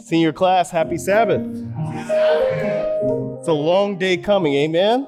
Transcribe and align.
Senior 0.00 0.32
class, 0.32 0.70
happy 0.70 0.98
Sabbath. 0.98 1.40
It's 3.38 3.48
a 3.48 3.52
long 3.52 3.98
day 3.98 4.16
coming, 4.16 4.54
amen? 4.54 5.06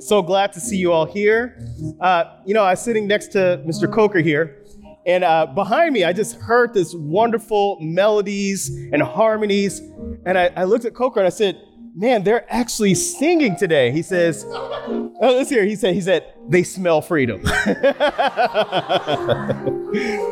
So 0.00 0.20
glad 0.22 0.52
to 0.54 0.60
see 0.60 0.76
you 0.76 0.92
all 0.92 1.06
here. 1.06 1.58
Uh, 2.00 2.24
you 2.44 2.54
know, 2.54 2.64
I 2.64 2.70
was 2.70 2.80
sitting 2.80 3.06
next 3.06 3.28
to 3.28 3.62
Mr. 3.66 3.90
Coker 3.90 4.18
here, 4.20 4.64
and 5.06 5.22
uh, 5.22 5.46
behind 5.46 5.92
me, 5.92 6.04
I 6.04 6.12
just 6.12 6.36
heard 6.36 6.72
this 6.74 6.94
wonderful 6.94 7.78
melodies 7.80 8.68
and 8.92 9.02
harmonies. 9.02 9.80
And 10.24 10.38
I, 10.38 10.50
I 10.56 10.64
looked 10.64 10.84
at 10.84 10.94
Coker 10.94 11.20
and 11.20 11.26
I 11.26 11.30
said, 11.30 11.60
Man, 11.96 12.24
they're 12.24 12.44
actually 12.52 12.94
singing 12.94 13.54
today. 13.56 13.92
He 13.92 14.02
says, 14.02 14.44
Oh, 14.48 15.12
let's 15.20 15.48
hear. 15.48 15.64
He 15.64 15.76
said, 15.76 15.94
he 15.94 16.00
said, 16.00 16.34
they 16.48 16.64
smell 16.64 17.00
freedom. 17.00 17.42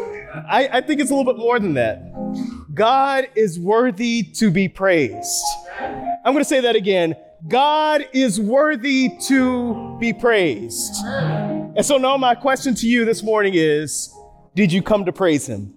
I, 0.34 0.68
I 0.72 0.80
think 0.80 1.00
it's 1.00 1.10
a 1.10 1.14
little 1.14 1.32
bit 1.32 1.38
more 1.38 1.58
than 1.58 1.74
that. 1.74 2.02
God 2.74 3.28
is 3.34 3.58
worthy 3.58 4.22
to 4.34 4.50
be 4.50 4.68
praised. 4.68 5.44
I'm 5.78 6.32
going 6.32 6.38
to 6.38 6.44
say 6.44 6.60
that 6.60 6.76
again. 6.76 7.14
God 7.48 8.06
is 8.12 8.40
worthy 8.40 9.10
to 9.26 9.96
be 10.00 10.12
praised. 10.12 10.94
And 11.04 11.84
so 11.84 11.98
now 11.98 12.16
my 12.16 12.34
question 12.34 12.74
to 12.76 12.86
you 12.86 13.04
this 13.04 13.22
morning 13.22 13.54
is, 13.54 14.14
did 14.54 14.72
you 14.72 14.82
come 14.82 15.04
to 15.04 15.12
praise 15.12 15.46
him? 15.46 15.74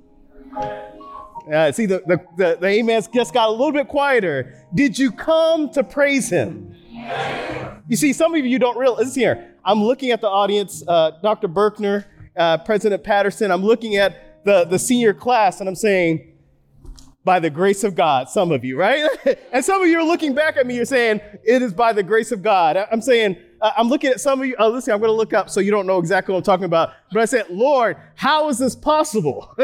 Uh, 1.52 1.72
see, 1.72 1.86
the, 1.86 2.02
the, 2.08 2.18
the, 2.38 2.58
the 2.60 2.80
amens 2.80 3.08
just 3.08 3.34
got 3.34 3.50
a 3.50 3.52
little 3.52 3.72
bit 3.72 3.88
quieter. 3.88 4.66
Did 4.74 4.98
you 4.98 5.12
come 5.12 5.70
to 5.72 5.84
praise 5.84 6.30
him? 6.30 6.76
You 7.88 7.96
see, 7.96 8.14
some 8.14 8.34
of 8.34 8.46
you 8.46 8.58
don't 8.58 8.78
realize, 8.78 9.08
listen 9.08 9.22
here, 9.22 9.54
I'm 9.64 9.84
looking 9.84 10.12
at 10.12 10.22
the 10.22 10.30
audience, 10.30 10.84
uh, 10.88 11.12
Dr. 11.22 11.48
Berkner, 11.48 12.06
uh, 12.36 12.58
President 12.60 13.04
Patterson, 13.04 13.52
I'm 13.52 13.64
looking 13.64 13.96
at 13.96 14.25
the, 14.46 14.64
the 14.66 14.80
senior 14.80 15.14
class 15.14 15.60
and 15.60 15.68
I'm 15.68 15.76
saying, 15.76 16.32
by 17.26 17.40
the 17.40 17.50
grace 17.50 17.84
of 17.84 17.96
God, 17.96 18.30
some 18.30 18.52
of 18.52 18.64
you, 18.64 18.78
right? 18.78 19.10
and 19.52 19.66
some 19.66 19.82
of 19.82 19.88
you 19.90 19.98
are 20.00 20.04
looking 20.04 20.36
back 20.36 20.58
at 20.58 20.68
me, 20.68 20.76
you're 20.76 20.86
saying, 20.86 21.20
it 21.44 21.64
is 21.64 21.74
by 21.74 21.92
the 21.92 22.04
grace 22.04 22.32
of 22.32 22.44
God. 22.44 22.78
I'm 22.92 23.02
saying, 23.02 23.36
I'm 23.62 23.88
looking 23.88 24.12
at 24.12 24.22
some 24.22 24.40
of 24.40 24.46
you, 24.46 24.56
uh, 24.60 24.68
listen, 24.68 24.94
I'm 24.94 25.00
going 25.00 25.10
to 25.10 25.16
look 25.16 25.34
up 25.34 25.50
so 25.50 25.60
you 25.60 25.72
don't 25.72 25.88
know 25.88 25.98
exactly 25.98 26.34
what 26.34 26.38
I'm 26.38 26.44
talking 26.44 26.66
about. 26.66 26.92
But 27.12 27.24
I 27.24 27.26
said, 27.26 27.50
Lord, 27.50 27.98
how 28.14 28.48
is 28.50 28.60
this 28.60 28.76
possible? 28.76 29.52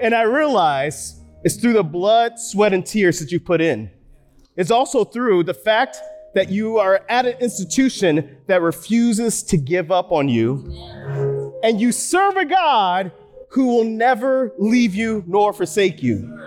and 0.00 0.14
I 0.14 0.22
realize 0.22 1.20
it's 1.44 1.56
through 1.56 1.74
the 1.74 1.84
blood, 1.84 2.38
sweat, 2.38 2.72
and 2.72 2.86
tears 2.86 3.20
that 3.20 3.30
you 3.30 3.38
put 3.38 3.60
in. 3.60 3.90
It's 4.56 4.70
also 4.70 5.04
through 5.04 5.44
the 5.44 5.54
fact 5.54 5.98
that 6.34 6.48
you 6.48 6.78
are 6.78 7.02
at 7.08 7.26
an 7.26 7.36
institution 7.40 8.38
that 8.46 8.62
refuses 8.62 9.42
to 9.42 9.56
give 9.56 9.90
up 9.90 10.12
on 10.12 10.28
you. 10.28 10.64
And 11.62 11.80
you 11.80 11.92
serve 11.92 12.36
a 12.36 12.44
God 12.44 13.12
who 13.50 13.66
will 13.68 13.84
never 13.84 14.52
leave 14.58 14.94
you 14.94 15.24
nor 15.26 15.52
forsake 15.52 16.02
you. 16.02 16.38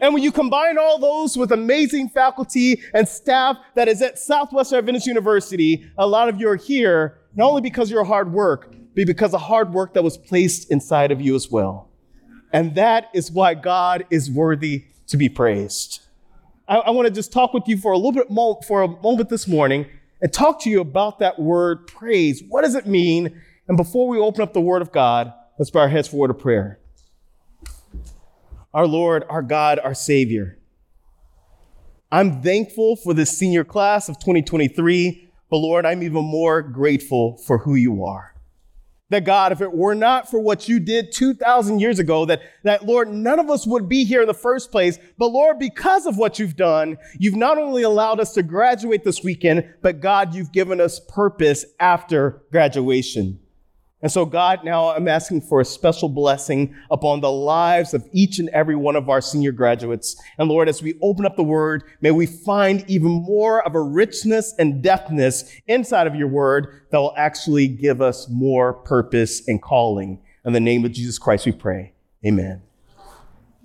And 0.00 0.14
when 0.14 0.22
you 0.22 0.32
combine 0.32 0.78
all 0.78 0.98
those 0.98 1.36
with 1.36 1.52
amazing 1.52 2.08
faculty 2.08 2.80
and 2.94 3.06
staff 3.08 3.58
that 3.74 3.88
is 3.88 4.00
at 4.00 4.18
Southwestern 4.18 4.78
Adventist 4.78 5.06
University, 5.06 5.90
a 5.98 6.06
lot 6.06 6.28
of 6.28 6.40
you 6.40 6.48
are 6.48 6.56
here 6.56 7.18
not 7.34 7.48
only 7.48 7.62
because 7.62 7.88
of 7.88 7.92
your 7.92 8.04
hard 8.04 8.32
work, 8.32 8.74
but 8.94 9.06
because 9.06 9.34
of 9.34 9.40
hard 9.40 9.72
work 9.72 9.94
that 9.94 10.02
was 10.02 10.16
placed 10.16 10.70
inside 10.70 11.12
of 11.12 11.20
you 11.20 11.34
as 11.34 11.50
well. 11.50 11.90
And 12.52 12.74
that 12.74 13.08
is 13.14 13.30
why 13.30 13.54
God 13.54 14.06
is 14.10 14.30
worthy 14.30 14.84
to 15.08 15.16
be 15.16 15.28
praised. 15.28 16.00
I, 16.66 16.76
I 16.76 16.90
want 16.90 17.06
to 17.06 17.12
just 17.12 17.32
talk 17.32 17.52
with 17.52 17.64
you 17.66 17.76
for 17.76 17.92
a 17.92 17.96
little 17.96 18.12
bit 18.12 18.30
mo- 18.30 18.60
for 18.66 18.82
a 18.82 18.88
moment 18.88 19.28
this 19.28 19.46
morning 19.46 19.86
and 20.20 20.32
talk 20.32 20.60
to 20.62 20.70
you 20.70 20.80
about 20.80 21.18
that 21.20 21.38
word 21.38 21.86
praise. 21.86 22.42
What 22.48 22.62
does 22.62 22.74
it 22.74 22.86
mean? 22.86 23.40
And 23.70 23.76
before 23.76 24.08
we 24.08 24.18
open 24.18 24.42
up 24.42 24.52
the 24.52 24.60
word 24.60 24.82
of 24.82 24.90
God, 24.90 25.32
let's 25.56 25.70
bow 25.70 25.82
our 25.82 25.88
heads 25.88 26.08
for 26.08 26.16
a 26.16 26.18
word 26.18 26.30
of 26.30 26.40
prayer. 26.40 26.80
Our 28.74 28.84
Lord, 28.84 29.22
our 29.28 29.42
God, 29.42 29.78
our 29.78 29.94
Savior. 29.94 30.58
I'm 32.10 32.42
thankful 32.42 32.96
for 32.96 33.14
this 33.14 33.30
senior 33.30 33.62
class 33.62 34.08
of 34.08 34.18
2023, 34.18 35.30
but 35.48 35.56
Lord, 35.58 35.86
I'm 35.86 36.02
even 36.02 36.24
more 36.24 36.62
grateful 36.62 37.36
for 37.36 37.58
who 37.58 37.76
you 37.76 38.04
are. 38.04 38.34
That 39.10 39.24
God, 39.24 39.52
if 39.52 39.60
it 39.60 39.72
were 39.72 39.94
not 39.94 40.28
for 40.28 40.40
what 40.40 40.68
you 40.68 40.80
did 40.80 41.12
2,000 41.12 41.78
years 41.78 42.00
ago, 42.00 42.24
that, 42.24 42.42
that 42.64 42.84
Lord, 42.86 43.08
none 43.08 43.38
of 43.38 43.50
us 43.50 43.68
would 43.68 43.88
be 43.88 44.02
here 44.02 44.22
in 44.22 44.26
the 44.26 44.34
first 44.34 44.72
place. 44.72 44.98
But 45.16 45.28
Lord, 45.28 45.60
because 45.60 46.06
of 46.06 46.16
what 46.16 46.40
you've 46.40 46.56
done, 46.56 46.98
you've 47.20 47.36
not 47.36 47.56
only 47.56 47.84
allowed 47.84 48.18
us 48.18 48.34
to 48.34 48.42
graduate 48.42 49.04
this 49.04 49.22
weekend, 49.22 49.74
but 49.80 50.00
God, 50.00 50.34
you've 50.34 50.50
given 50.50 50.80
us 50.80 50.98
purpose 50.98 51.64
after 51.78 52.42
graduation. 52.50 53.38
And 54.02 54.10
so, 54.10 54.24
God, 54.24 54.64
now 54.64 54.94
I'm 54.94 55.08
asking 55.08 55.42
for 55.42 55.60
a 55.60 55.64
special 55.64 56.08
blessing 56.08 56.74
upon 56.90 57.20
the 57.20 57.30
lives 57.30 57.92
of 57.92 58.08
each 58.12 58.38
and 58.38 58.48
every 58.48 58.74
one 58.74 58.96
of 58.96 59.10
our 59.10 59.20
senior 59.20 59.52
graduates. 59.52 60.16
And 60.38 60.48
Lord, 60.48 60.70
as 60.70 60.82
we 60.82 60.98
open 61.02 61.26
up 61.26 61.36
the 61.36 61.42
word, 61.42 61.84
may 62.00 62.10
we 62.10 62.24
find 62.24 62.82
even 62.88 63.10
more 63.10 63.62
of 63.66 63.74
a 63.74 63.80
richness 63.80 64.54
and 64.58 64.82
depthness 64.82 65.52
inside 65.66 66.06
of 66.06 66.14
your 66.14 66.28
word 66.28 66.82
that 66.90 66.98
will 66.98 67.14
actually 67.16 67.68
give 67.68 68.00
us 68.00 68.26
more 68.30 68.72
purpose 68.72 69.46
and 69.46 69.60
calling. 69.60 70.18
In 70.46 70.54
the 70.54 70.60
name 70.60 70.86
of 70.86 70.92
Jesus 70.92 71.18
Christ, 71.18 71.44
we 71.44 71.52
pray. 71.52 71.92
Amen. 72.24 72.62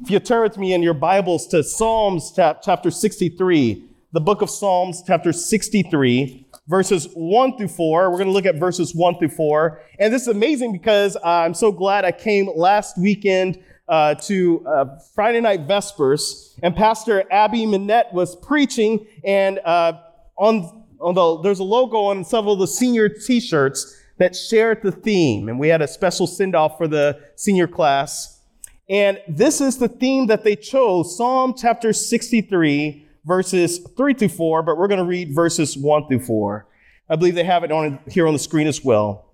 If 0.01 0.11
you 0.11 0.19
turn 0.19 0.43
with 0.43 0.57
me 0.57 0.73
in 0.73 0.83
your 0.83 0.93
Bibles 0.93 1.47
to 1.47 1.63
Psalms 1.63 2.33
chapter 2.35 2.91
63, 2.91 3.85
the 4.11 4.19
book 4.19 4.41
of 4.41 4.49
Psalms, 4.49 5.01
chapter 5.07 5.31
63 5.31 6.44
verses 6.67 7.07
1 7.13 7.57
through 7.57 7.67
4. 7.67 8.09
We're 8.09 8.17
going 8.17 8.27
to 8.27 8.33
look 8.33 8.45
at 8.45 8.55
verses 8.55 8.95
1 8.95 9.19
through 9.19 9.29
4. 9.29 9.81
And 9.99 10.13
this 10.13 10.23
is 10.23 10.27
amazing 10.29 10.71
because 10.71 11.17
I'm 11.23 11.53
so 11.53 11.71
glad 11.71 12.05
I 12.05 12.11
came 12.11 12.49
last 12.55 12.97
weekend 12.97 13.59
uh, 13.87 14.15
to 14.15 14.65
uh, 14.65 14.85
Friday 15.13 15.41
night 15.41 15.67
Vespers, 15.67 16.57
and 16.63 16.75
Pastor 16.75 17.23
Abby 17.31 17.65
Minette 17.65 18.11
was 18.13 18.35
preaching, 18.35 19.05
and 19.23 19.59
uh, 19.59 19.93
on, 20.37 20.83
on 20.99 21.13
the, 21.13 21.41
there's 21.41 21.59
a 21.59 21.63
logo 21.63 21.97
on 21.97 22.23
several 22.23 22.53
of 22.53 22.59
the 22.59 22.67
senior 22.67 23.09
t-shirts 23.09 24.01
that 24.17 24.35
shared 24.35 24.81
the 24.81 24.91
theme, 24.91 25.49
and 25.49 25.59
we 25.59 25.67
had 25.67 25.81
a 25.81 25.87
special 25.87 26.25
send-off 26.25 26.77
for 26.77 26.87
the 26.87 27.19
senior 27.35 27.67
class. 27.67 28.41
And 28.89 29.19
this 29.27 29.61
is 29.61 29.77
the 29.77 29.87
theme 29.87 30.27
that 30.27 30.43
they 30.43 30.55
chose, 30.55 31.15
Psalm 31.15 31.53
chapter 31.55 31.93
63, 31.93 33.04
verses 33.25 33.79
3 33.97 34.13
through 34.13 34.29
4, 34.29 34.63
but 34.63 34.77
we're 34.77 34.87
going 34.87 34.99
to 34.99 35.05
read 35.05 35.33
verses 35.33 35.77
1 35.77 36.07
through 36.07 36.19
4. 36.19 36.67
I 37.09 37.15
believe 37.15 37.35
they 37.35 37.43
have 37.43 37.63
it 37.63 37.71
on 37.71 37.99
here 38.07 38.27
on 38.27 38.33
the 38.33 38.39
screen 38.39 38.67
as 38.67 38.83
well. 38.83 39.25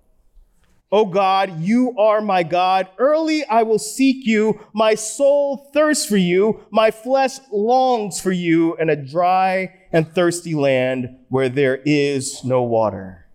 O 0.90 1.06
God, 1.06 1.60
you 1.60 1.96
are 1.98 2.20
my 2.20 2.42
God. 2.42 2.88
Early 2.98 3.46
I 3.46 3.62
will 3.62 3.78
seek 3.78 4.26
you. 4.26 4.60
My 4.74 4.94
soul 4.94 5.70
thirsts 5.72 6.04
for 6.04 6.18
you. 6.18 6.66
My 6.70 6.90
flesh 6.90 7.38
longs 7.50 8.20
for 8.20 8.30
you 8.30 8.76
in 8.76 8.90
a 8.90 8.96
dry 8.96 9.72
and 9.90 10.06
thirsty 10.14 10.54
land 10.54 11.16
where 11.30 11.48
there 11.48 11.80
is 11.86 12.44
no 12.44 12.62
water. 12.62 13.26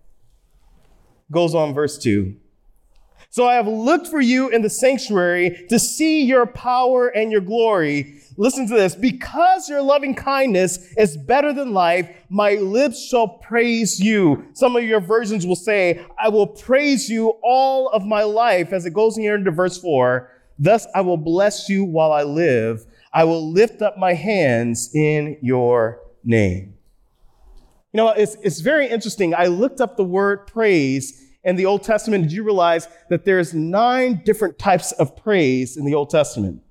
Goes 1.31 1.55
on 1.55 1.73
verse 1.73 1.97
2. 1.97 2.35
So 3.31 3.47
I 3.47 3.55
have 3.55 3.67
looked 3.67 4.07
for 4.07 4.21
you 4.21 4.49
in 4.49 4.61
the 4.61 4.69
sanctuary 4.69 5.65
to 5.69 5.79
see 5.79 6.23
your 6.23 6.45
power 6.45 7.07
and 7.07 7.31
your 7.31 7.41
glory. 7.41 8.21
Listen 8.37 8.67
to 8.67 8.75
this. 8.75 8.95
Because 8.95 9.67
your 9.67 9.81
loving 9.81 10.13
kindness 10.13 10.93
is 10.95 11.17
better 11.17 11.51
than 11.51 11.73
life, 11.73 12.09
my 12.29 12.53
lips 12.53 13.03
shall 13.03 13.27
praise 13.27 13.99
you. 13.99 14.45
Some 14.53 14.75
of 14.75 14.83
your 14.83 15.01
versions 15.01 15.45
will 15.45 15.55
say, 15.55 16.05
I 16.19 16.29
will 16.29 16.47
praise 16.47 17.09
you 17.09 17.33
all 17.43 17.89
of 17.89 18.05
my 18.05 18.23
life, 18.23 18.71
as 18.71 18.85
it 18.85 18.93
goes 18.93 19.15
here 19.15 19.35
into 19.35 19.51
verse 19.51 19.79
4. 19.79 20.31
Thus 20.59 20.87
I 20.93 21.01
will 21.01 21.17
bless 21.17 21.67
you 21.67 21.83
while 21.83 22.11
I 22.11 22.23
live. 22.23 22.85
I 23.11 23.23
will 23.23 23.51
lift 23.51 23.81
up 23.81 23.97
my 23.97 24.13
hands 24.13 24.93
in 24.93 25.37
your 25.41 25.99
name. 26.23 26.75
You 27.93 27.97
know, 27.97 28.09
it's, 28.09 28.35
it's 28.43 28.59
very 28.59 28.87
interesting. 28.87 29.33
I 29.33 29.47
looked 29.47 29.81
up 29.81 29.97
the 29.97 30.03
word 30.03 30.45
praise 30.45 31.23
in 31.43 31.55
the 31.55 31.65
Old 31.65 31.83
Testament. 31.83 32.25
Did 32.25 32.33
you 32.33 32.43
realize 32.43 32.87
that 33.09 33.25
there's 33.25 33.53
nine 33.53 34.21
different 34.25 34.59
types 34.59 34.91
of 34.93 35.15
praise 35.15 35.77
in 35.77 35.85
the 35.85 35.95
Old 35.95 36.11
Testament? 36.11 36.61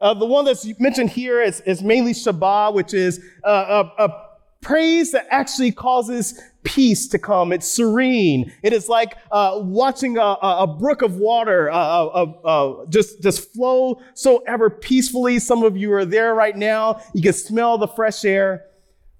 Uh, 0.00 0.14
the 0.14 0.26
one 0.26 0.44
that's 0.44 0.66
mentioned 0.78 1.10
here 1.10 1.42
is, 1.42 1.60
is 1.62 1.82
mainly 1.82 2.12
shabach, 2.12 2.72
which 2.74 2.94
is 2.94 3.22
uh, 3.44 3.84
a, 3.98 4.04
a 4.04 4.30
praise 4.62 5.12
that 5.12 5.26
actually 5.30 5.72
causes 5.72 6.40
peace 6.62 7.08
to 7.08 7.18
come. 7.18 7.52
It's 7.52 7.66
serene. 7.66 8.52
It 8.62 8.72
is 8.72 8.88
like 8.88 9.16
uh, 9.30 9.58
watching 9.62 10.18
a, 10.18 10.36
a, 10.42 10.66
brook 10.66 11.02
of 11.02 11.16
water 11.16 11.70
uh, 11.70 11.76
uh, 11.76 12.32
uh, 12.44 12.86
just, 12.86 13.22
just 13.22 13.52
flow 13.52 14.00
so 14.14 14.42
ever 14.46 14.68
peacefully. 14.68 15.38
Some 15.38 15.62
of 15.62 15.76
you 15.76 15.92
are 15.92 16.04
there 16.04 16.34
right 16.34 16.56
now. 16.56 17.00
You 17.14 17.22
can 17.22 17.32
smell 17.32 17.78
the 17.78 17.88
fresh 17.88 18.24
air. 18.24 18.66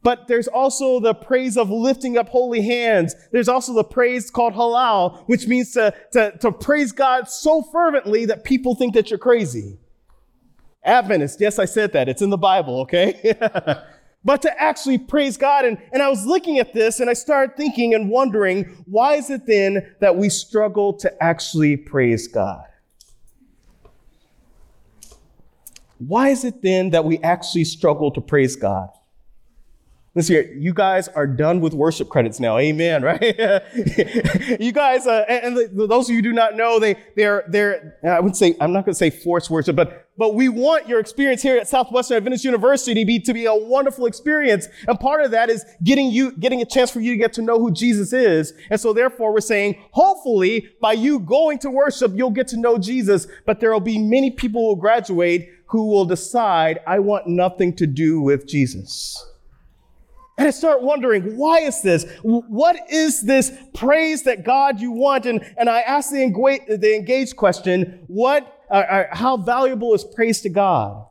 But 0.02 0.28
there's 0.28 0.48
also 0.48 0.98
the 0.98 1.14
praise 1.14 1.58
of 1.58 1.70
lifting 1.70 2.16
up 2.16 2.30
holy 2.30 2.62
hands. 2.62 3.14
There's 3.32 3.48
also 3.48 3.74
the 3.74 3.84
praise 3.84 4.30
called 4.30 4.54
halal, 4.54 5.24
which 5.26 5.46
means 5.46 5.72
to, 5.72 5.94
to, 6.12 6.38
to 6.38 6.52
praise 6.52 6.90
God 6.90 7.28
so 7.28 7.62
fervently 7.62 8.24
that 8.26 8.44
people 8.44 8.74
think 8.74 8.94
that 8.94 9.10
you're 9.10 9.18
crazy. 9.18 9.78
Adventist, 10.84 11.40
yes, 11.40 11.58
I 11.58 11.64
said 11.66 11.92
that. 11.92 12.08
It's 12.08 12.22
in 12.22 12.30
the 12.30 12.38
Bible, 12.38 12.80
okay? 12.80 13.34
but 14.24 14.42
to 14.42 14.62
actually 14.62 14.98
praise 14.98 15.36
God. 15.36 15.64
And, 15.64 15.78
and 15.92 16.02
I 16.02 16.08
was 16.08 16.24
looking 16.24 16.58
at 16.58 16.72
this 16.72 17.00
and 17.00 17.10
I 17.10 17.14
started 17.14 17.56
thinking 17.56 17.94
and 17.94 18.08
wondering, 18.08 18.64
why 18.86 19.14
is 19.14 19.30
it 19.30 19.46
then 19.46 19.94
that 20.00 20.16
we 20.16 20.28
struggle 20.28 20.92
to 20.94 21.22
actually 21.22 21.76
praise 21.76 22.28
God? 22.28 22.64
why 26.00 26.30
is 26.30 26.44
it 26.44 26.62
then 26.62 26.90
that 26.90 27.04
we 27.04 27.18
actually 27.18 27.64
struggle 27.64 28.10
to 28.10 28.20
praise 28.20 28.56
God? 28.56 28.88
Listen 30.16 30.34
here, 30.34 30.52
you 30.54 30.74
guys 30.74 31.06
are 31.06 31.26
done 31.26 31.60
with 31.60 31.72
worship 31.72 32.08
credits 32.08 32.40
now. 32.40 32.58
Amen, 32.58 33.02
right? 33.04 33.22
you 34.60 34.72
guys, 34.72 35.06
uh, 35.06 35.24
and, 35.28 35.56
and 35.56 35.78
those 35.88 36.08
of 36.08 36.16
you 36.16 36.20
do 36.20 36.32
not 36.32 36.56
know, 36.56 36.80
they, 36.80 36.96
they're, 37.14 37.44
they're, 37.46 37.96
I 38.02 38.18
would 38.18 38.34
say, 38.34 38.56
I'm 38.60 38.72
not 38.72 38.84
going 38.84 38.92
to 38.92 38.98
say 38.98 39.10
forced 39.10 39.50
worship, 39.50 39.76
but, 39.76 40.08
but 40.18 40.34
we 40.34 40.48
want 40.48 40.88
your 40.88 40.98
experience 40.98 41.42
here 41.42 41.56
at 41.56 41.68
Southwestern 41.68 42.16
Adventist 42.16 42.44
University 42.44 43.00
to 43.00 43.06
be, 43.06 43.20
to 43.20 43.32
be 43.32 43.46
a 43.46 43.54
wonderful 43.54 44.06
experience. 44.06 44.66
And 44.88 44.98
part 44.98 45.24
of 45.24 45.30
that 45.30 45.48
is 45.48 45.64
getting 45.84 46.10
you, 46.10 46.32
getting 46.32 46.60
a 46.60 46.66
chance 46.66 46.90
for 46.90 46.98
you 46.98 47.12
to 47.12 47.16
get 47.16 47.32
to 47.34 47.42
know 47.42 47.60
who 47.60 47.70
Jesus 47.70 48.12
is. 48.12 48.52
And 48.68 48.80
so 48.80 48.92
therefore 48.92 49.32
we're 49.32 49.40
saying, 49.40 49.80
hopefully 49.92 50.70
by 50.80 50.94
you 50.94 51.20
going 51.20 51.60
to 51.60 51.70
worship, 51.70 52.12
you'll 52.16 52.30
get 52.30 52.48
to 52.48 52.56
know 52.56 52.78
Jesus, 52.78 53.28
but 53.46 53.60
there 53.60 53.72
will 53.72 53.78
be 53.78 53.98
many 53.98 54.32
people 54.32 54.62
who 54.62 54.66
will 54.68 54.76
graduate 54.76 55.50
who 55.70 55.86
will 55.86 56.04
decide, 56.04 56.80
I 56.84 56.98
want 56.98 57.28
nothing 57.28 57.76
to 57.76 57.86
do 57.86 58.20
with 58.20 58.48
Jesus. 58.48 59.24
And 60.38 60.48
I 60.48 60.50
start 60.50 60.82
wondering, 60.82 61.36
why 61.36 61.60
is 61.60 61.82
this? 61.82 62.06
What 62.22 62.76
is 62.90 63.22
this 63.22 63.52
praise 63.74 64.22
that 64.22 64.42
God 64.42 64.80
you 64.80 64.90
want? 64.90 65.26
And, 65.26 65.44
and 65.58 65.68
I 65.68 65.80
ask 65.80 66.10
the, 66.10 66.76
the 66.80 66.96
engaged 66.96 67.36
question, 67.36 68.04
what, 68.06 68.64
uh, 68.70 68.74
uh, 68.74 69.04
how 69.12 69.36
valuable 69.36 69.92
is 69.92 70.02
praise 70.02 70.40
to 70.42 70.48
God? 70.48 71.06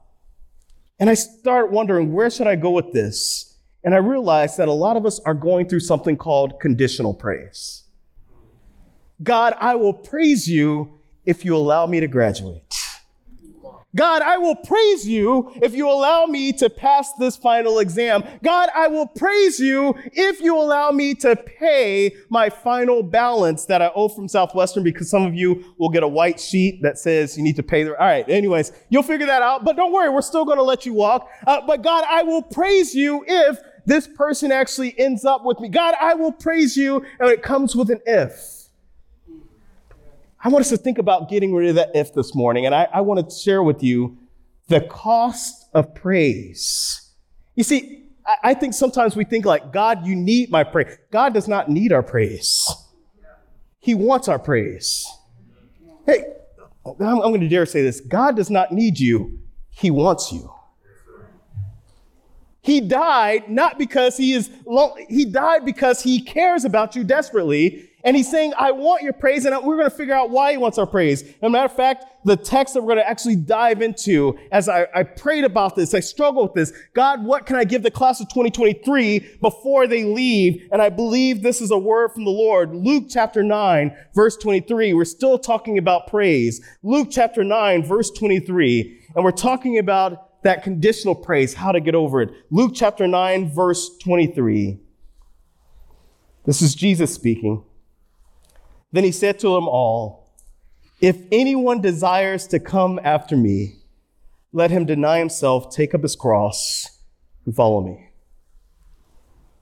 And 1.00 1.10
I 1.10 1.14
start 1.14 1.72
wondering, 1.72 2.12
where 2.12 2.30
should 2.30 2.48
I 2.48 2.56
go 2.56 2.72
with 2.72 2.92
this? 2.92 3.58
And 3.84 3.94
I 3.94 3.98
realize 3.98 4.58
that 4.58 4.68
a 4.68 4.74
lot 4.74 4.98
of 4.98 5.06
us 5.06 5.20
are 5.22 5.34
going 5.34 5.70
through 5.70 5.80
something 5.82 6.18
called 6.18 6.60
conditional 6.60 7.14
praise. 7.14 7.84
God, 9.22 9.54
I 9.60 9.76
will 9.76 9.94
praise 9.94 10.50
you 10.50 11.00
if 11.26 11.46
you 11.46 11.56
allow 11.56 11.86
me 11.86 12.00
to 12.00 12.08
graduate. 12.08 12.64
God, 13.96 14.22
I 14.22 14.38
will 14.38 14.56
praise 14.56 15.08
you 15.08 15.52
if 15.56 15.74
you 15.74 15.90
allow 15.90 16.26
me 16.26 16.54
to 16.54 16.70
pass 16.70 17.14
this 17.14 17.36
final 17.36 17.80
exam. 17.80 18.24
God, 18.44 18.70
I 18.76 18.88
will 18.88 19.08
praise 19.08 19.60
you 19.60 19.96
if 20.14 20.40
you 20.42 20.56
allow 20.56 20.92
me 20.92 21.16
to 21.16 21.36
pay 21.36 22.16
my 22.30 22.50
final 22.50 23.02
balance 23.02 23.66
that 23.66 23.82
I 23.82 23.92
owe 23.96 24.08
from 24.08 24.28
Southwestern 24.28 24.84
because 24.84 25.10
some 25.10 25.26
of 25.26 25.34
you 25.34 25.74
will 25.80 25.90
get 25.90 26.04
a 26.04 26.08
white 26.08 26.40
sheet 26.40 26.84
that 26.84 27.00
says 27.00 27.36
you 27.36 27.44
need 27.44 27.56
to 27.56 27.64
pay 27.64 27.84
the, 27.84 28.00
all 28.00 28.06
right. 28.06 28.30
Anyways, 28.30 28.72
you'll 28.90 29.02
figure 29.02 29.26
that 29.26 29.42
out, 29.42 29.66
but 29.66 29.76
don't 29.76 29.92
worry. 29.92 30.10
We're 30.10 30.22
still 30.22 30.46
going 30.46 30.60
to 30.60 30.64
let 30.64 30.86
you 30.86 30.94
walk. 30.94 31.28
Uh, 31.48 31.62
but 31.66 31.82
God, 31.82 32.04
I 32.08 32.22
will 32.22 32.44
praise 32.44 32.94
you 32.94 33.26
if 33.28 33.58
this 33.88 34.08
person 34.08 34.52
actually 34.52 34.98
ends 35.00 35.26
up 35.26 35.44
with 35.44 35.60
me. 35.60 35.68
God, 35.68 35.96
I 36.00 36.14
will 36.14 36.32
praise 36.32 36.78
you. 36.78 37.04
And 37.20 37.30
it 37.32 37.42
comes 37.42 37.76
with 37.76 37.90
an 37.90 38.02
if. 38.06 38.59
I 40.42 40.50
want 40.50 40.62
us 40.62 40.70
to 40.70 40.78
think 40.78 40.98
about 40.98 41.30
getting 41.30 41.54
rid 41.54 41.70
of 41.70 41.76
that 41.76 41.92
if 41.96 42.14
this 42.14 42.34
morning, 42.34 42.66
and 42.66 42.74
I, 42.74 42.88
I 42.94 43.02
want 43.02 43.30
to 43.30 43.36
share 43.36 43.62
with 43.62 43.84
you 43.84 44.18
the 44.68 44.82
cost 44.82 45.68
of 45.74 45.94
praise. 45.94 47.12
You 47.56 47.64
see, 47.64 48.06
I, 48.26 48.36
I 48.44 48.54
think 48.54 48.74
sometimes 48.74 49.16
we 49.16 49.26
think 49.26 49.46
like, 49.46 49.74
God, 49.74 50.06
you 50.06 50.16
need 50.16 50.50
my 50.50 50.64
praise. 50.64 50.98
God 51.12 51.34
does 51.34 51.48
not 51.48 51.70
need 51.70 51.92
our 51.92 52.04
praise. 52.04 52.70
He 53.80 53.96
wants 53.96 54.28
our 54.28 54.40
praise. 54.40 55.06
Hey, 56.06 56.24
I'm, 56.86 57.02
I'm 57.02 57.32
going 57.32 57.42
to 57.42 57.50
dare 57.50 57.66
say 57.66 57.82
this 57.82 58.00
God 58.00 58.36
does 58.36 58.50
not 58.50 58.72
need 58.72 59.00
you, 59.00 59.40
He 59.70 59.92
wants 59.92 60.32
you. 60.32 60.52
He 62.62 62.82
died 62.82 63.50
not 63.50 63.80
because 63.80 64.18
he 64.18 64.34
is, 64.34 64.50
he 65.08 65.26
died 65.26 65.66
because 65.66 66.04
he 66.04 66.22
cares 66.22 66.66
about 66.66 66.96
you 66.96 67.04
desperately. 67.04 67.89
And 68.04 68.16
he's 68.16 68.30
saying, 68.30 68.54
I 68.58 68.72
want 68.72 69.04
your 69.04 69.14
praise, 69.14 69.46
and 69.46 69.56
we're 69.66 69.76
going 69.76 69.90
to 69.90 69.96
figure 69.96 70.14
out 70.14 70.30
why 70.30 70.52
he 70.52 70.58
wants 70.58 70.78
our 70.78 70.88
praise. 70.88 71.22
As 71.22 71.36
a 71.42 71.50
matter 71.50 71.66
of 71.66 71.76
fact, 71.76 72.06
the 72.24 72.38
text 72.38 72.74
that 72.74 72.82
we're 72.82 72.94
going 72.94 73.06
to 73.06 73.10
actually 73.10 73.36
dive 73.36 73.82
into, 73.82 74.38
as 74.52 74.70
I, 74.70 74.88
I 74.94 75.04
prayed 75.04 75.44
about 75.44 75.76
this, 75.76 75.94
I 75.94 76.00
struggled 76.00 76.50
with 76.50 76.54
this. 76.54 76.78
God, 76.94 77.24
what 77.24 77.46
can 77.46 77.58
I 77.58 77.66
give 77.66 77.84
the 77.84 77.92
class 77.92 78.22
of 78.22 78.30
2023 78.30 79.38
before 79.42 79.86
they 79.86 80.06
leave? 80.06 80.68
And 80.72 80.82
I 80.82 80.90
believe 80.90 81.42
this 81.42 81.60
is 81.60 81.72
a 81.72 81.78
word 81.78 82.12
from 82.14 82.24
the 82.24 82.32
Lord. 82.32 82.74
Luke 82.74 83.06
chapter 83.10 83.44
9, 83.44 83.96
verse 84.16 84.38
23. 84.38 84.94
We're 84.94 85.06
still 85.06 85.38
talking 85.38 85.78
about 85.78 86.08
praise. 86.08 86.62
Luke 86.84 87.10
chapter 87.12 87.44
9, 87.44 87.84
verse 87.84 88.12
23. 88.12 89.08
And 89.16 89.26
we're 89.26 89.32
talking 89.32 89.78
about 89.78 90.44
that 90.44 90.64
conditional 90.64 91.16
praise, 91.16 91.54
how 91.54 91.74
to 91.74 91.82
get 91.82 91.96
over 91.96 92.22
it. 92.22 92.32
Luke 92.50 92.72
chapter 92.74 93.08
9, 93.08 93.54
verse 93.54 93.98
23. 93.98 94.80
This 96.46 96.62
is 96.62 96.74
Jesus 96.74 97.14
speaking. 97.14 97.64
Then 98.92 99.04
he 99.04 99.12
said 99.12 99.40
to 99.40 99.54
them 99.54 99.68
all, 99.68 100.34
If 101.02 101.18
anyone 101.32 101.82
desires 101.82 102.48
to 102.48 102.60
come 102.60 103.00
after 103.04 103.38
me, 103.38 103.76
let 104.52 104.72
him 104.72 104.86
deny 104.86 105.20
himself, 105.20 105.70
take 105.74 105.94
up 105.94 106.02
his 106.02 106.16
cross, 106.16 107.00
and 107.46 107.56
follow 107.56 107.82
me. 107.82 108.10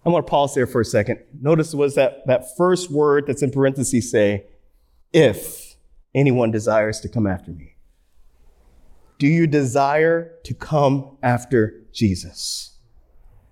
I'm 0.06 0.14
going 0.14 0.24
to 0.24 0.30
pause 0.30 0.56
there 0.56 0.68
for 0.68 0.80
a 0.80 0.86
second. 0.86 1.20
Notice 1.42 1.74
was 1.74 1.96
that, 1.96 2.26
that 2.28 2.56
first 2.56 2.90
word 2.90 3.26
that's 3.28 3.42
in 3.42 3.52
parentheses 3.52 4.10
say, 4.10 4.46
if 5.12 5.76
anyone 6.16 6.52
desires 6.52 7.02
to 7.02 7.10
come 7.10 7.28
after 7.28 7.52
me. 7.52 7.76
Do 9.20 9.28
you 9.28 9.48
desire 9.48 10.34
to 10.44 10.54
come 10.54 11.18
after 11.22 11.82
Jesus? 11.92 12.78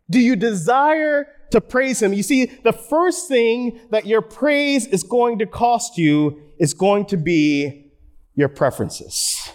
Do 0.09 0.19
you 0.19 0.35
desire 0.35 1.27
to 1.51 1.61
praise 1.61 2.01
him. 2.01 2.13
You 2.13 2.23
see, 2.23 2.45
the 2.45 2.73
first 2.73 3.27
thing 3.27 3.79
that 3.91 4.05
your 4.05 4.21
praise 4.21 4.87
is 4.87 5.03
going 5.03 5.39
to 5.39 5.45
cost 5.45 5.97
you 5.97 6.41
is 6.59 6.73
going 6.73 7.05
to 7.07 7.17
be 7.17 7.91
your 8.35 8.49
preferences. 8.49 9.49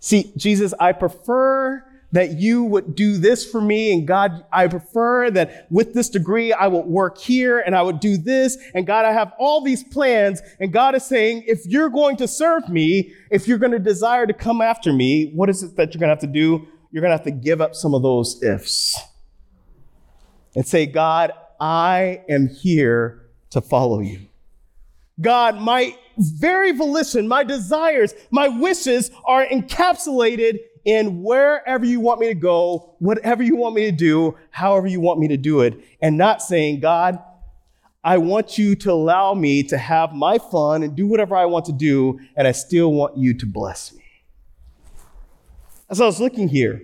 See, 0.00 0.32
Jesus, 0.36 0.74
I 0.80 0.92
prefer 0.92 1.84
that 2.12 2.32
you 2.32 2.64
would 2.64 2.94
do 2.94 3.16
this 3.16 3.48
for 3.48 3.60
me. 3.60 3.92
And 3.92 4.06
God, 4.06 4.44
I 4.52 4.66
prefer 4.66 5.30
that 5.30 5.66
with 5.70 5.94
this 5.94 6.10
degree, 6.10 6.52
I 6.52 6.66
will 6.66 6.82
work 6.82 7.16
here 7.18 7.60
and 7.60 7.74
I 7.74 7.82
would 7.82 8.00
do 8.00 8.18
this. 8.18 8.58
And 8.74 8.86
God, 8.86 9.06
I 9.06 9.12
have 9.12 9.32
all 9.38 9.62
these 9.62 9.82
plans. 9.82 10.42
And 10.60 10.72
God 10.72 10.94
is 10.94 11.04
saying, 11.04 11.44
if 11.46 11.64
you're 11.64 11.88
going 11.88 12.16
to 12.18 12.28
serve 12.28 12.68
me, 12.68 13.14
if 13.30 13.48
you're 13.48 13.58
going 13.58 13.72
to 13.72 13.78
desire 13.78 14.26
to 14.26 14.34
come 14.34 14.60
after 14.60 14.92
me, 14.92 15.32
what 15.34 15.48
is 15.48 15.62
it 15.62 15.76
that 15.76 15.94
you're 15.94 16.00
going 16.00 16.08
to 16.08 16.14
have 16.14 16.20
to 16.20 16.26
do? 16.26 16.66
You're 16.90 17.00
going 17.00 17.10
to 17.10 17.16
have 17.16 17.24
to 17.24 17.30
give 17.30 17.62
up 17.62 17.74
some 17.74 17.94
of 17.94 18.02
those 18.02 18.42
ifs 18.42 18.98
and 20.54 20.66
say, 20.66 20.86
God, 20.86 21.32
I 21.60 22.22
am 22.28 22.48
here 22.48 23.22
to 23.50 23.60
follow 23.60 24.00
you. 24.00 24.20
God, 25.20 25.56
my 25.56 25.96
very 26.18 26.72
volition, 26.72 27.28
my 27.28 27.44
desires, 27.44 28.14
my 28.30 28.48
wishes 28.48 29.10
are 29.24 29.46
encapsulated 29.46 30.58
in 30.84 31.22
wherever 31.22 31.84
you 31.84 32.00
want 32.00 32.20
me 32.20 32.26
to 32.28 32.34
go, 32.34 32.94
whatever 32.98 33.42
you 33.42 33.56
want 33.56 33.74
me 33.74 33.82
to 33.82 33.92
do, 33.92 34.36
however 34.50 34.86
you 34.86 35.00
want 35.00 35.20
me 35.20 35.28
to 35.28 35.36
do 35.36 35.60
it, 35.60 35.78
and 36.00 36.18
not 36.18 36.42
saying, 36.42 36.80
God, 36.80 37.22
I 38.04 38.18
want 38.18 38.58
you 38.58 38.74
to 38.74 38.90
allow 38.90 39.32
me 39.34 39.62
to 39.64 39.78
have 39.78 40.12
my 40.12 40.38
fun 40.38 40.82
and 40.82 40.96
do 40.96 41.06
whatever 41.06 41.36
I 41.36 41.44
want 41.44 41.66
to 41.66 41.72
do, 41.72 42.18
and 42.36 42.48
I 42.48 42.52
still 42.52 42.92
want 42.92 43.16
you 43.16 43.32
to 43.34 43.46
bless 43.46 43.94
me. 43.94 44.02
As 45.88 46.00
I 46.00 46.06
was 46.06 46.20
looking 46.20 46.48
here, 46.48 46.82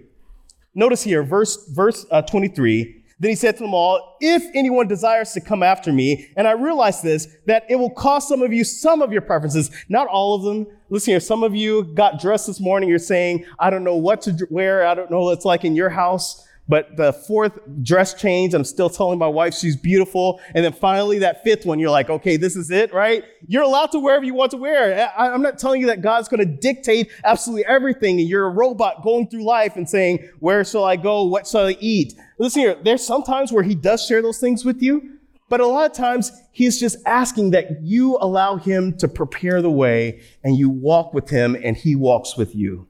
notice 0.74 1.02
here, 1.02 1.24
verse, 1.24 1.66
verse 1.70 2.06
uh, 2.12 2.22
23, 2.22 2.97
then 3.20 3.30
he 3.30 3.34
said 3.34 3.56
to 3.56 3.64
them 3.64 3.74
all, 3.74 4.16
if 4.20 4.44
anyone 4.54 4.86
desires 4.86 5.32
to 5.32 5.40
come 5.40 5.62
after 5.62 5.92
me, 5.92 6.30
and 6.36 6.46
I 6.46 6.52
realize 6.52 7.02
this, 7.02 7.26
that 7.46 7.64
it 7.68 7.76
will 7.76 7.90
cost 7.90 8.28
some 8.28 8.42
of 8.42 8.52
you 8.52 8.62
some 8.64 9.02
of 9.02 9.12
your 9.12 9.22
preferences, 9.22 9.70
not 9.88 10.06
all 10.06 10.34
of 10.36 10.42
them. 10.42 10.66
Listen 10.88 11.12
here, 11.12 11.20
some 11.20 11.42
of 11.42 11.54
you 11.54 11.82
got 11.94 12.20
dressed 12.20 12.46
this 12.46 12.60
morning. 12.60 12.88
You're 12.88 12.98
saying, 12.98 13.44
I 13.58 13.70
don't 13.70 13.84
know 13.84 13.96
what 13.96 14.22
to 14.22 14.46
wear. 14.50 14.86
I 14.86 14.94
don't 14.94 15.10
know 15.10 15.22
what 15.22 15.32
it's 15.32 15.44
like 15.44 15.64
in 15.64 15.74
your 15.74 15.90
house. 15.90 16.47
But 16.68 16.98
the 16.98 17.14
fourth 17.14 17.58
dress 17.82 18.12
change, 18.12 18.52
I'm 18.52 18.64
still 18.64 18.90
telling 18.90 19.18
my 19.18 19.26
wife 19.26 19.54
she's 19.54 19.76
beautiful. 19.76 20.38
And 20.54 20.62
then 20.62 20.72
finally, 20.74 21.18
that 21.20 21.42
fifth 21.42 21.64
one, 21.64 21.78
you're 21.78 21.90
like, 21.90 22.10
okay, 22.10 22.36
this 22.36 22.56
is 22.56 22.70
it, 22.70 22.92
right? 22.92 23.24
You're 23.46 23.62
allowed 23.62 23.90
to 23.92 23.98
wear 23.98 24.18
whatever 24.18 24.26
you 24.26 24.34
want 24.34 24.50
to 24.50 24.56
wear. 24.56 25.12
I, 25.16 25.32
am 25.32 25.42
not 25.42 25.58
telling 25.58 25.80
you 25.80 25.86
that 25.86 26.02
God's 26.02 26.28
going 26.28 26.40
to 26.40 26.46
dictate 26.46 27.10
absolutely 27.24 27.64
everything. 27.66 28.18
And 28.18 28.28
you're 28.28 28.46
a 28.46 28.50
robot 28.50 29.02
going 29.02 29.28
through 29.28 29.44
life 29.44 29.76
and 29.76 29.88
saying, 29.88 30.28
where 30.40 30.64
shall 30.64 30.84
I 30.84 30.96
go? 30.96 31.24
What 31.24 31.46
shall 31.46 31.66
I 31.66 31.76
eat? 31.78 32.14
Listen 32.38 32.62
here, 32.62 32.76
there's 32.82 33.06
sometimes 33.06 33.52
where 33.52 33.62
he 33.62 33.74
does 33.76 34.04
share 34.04 34.22
those 34.22 34.38
things 34.38 34.64
with 34.64 34.82
you. 34.82 35.18
But 35.48 35.60
a 35.60 35.66
lot 35.66 35.90
of 35.90 35.96
times 35.96 36.32
he's 36.50 36.78
just 36.80 36.98
asking 37.06 37.52
that 37.52 37.82
you 37.82 38.18
allow 38.20 38.56
him 38.56 38.98
to 38.98 39.08
prepare 39.08 39.62
the 39.62 39.70
way 39.70 40.20
and 40.42 40.56
you 40.56 40.68
walk 40.68 41.14
with 41.14 41.30
him 41.30 41.56
and 41.62 41.76
he 41.76 41.94
walks 41.94 42.36
with 42.36 42.54
you. 42.54 42.87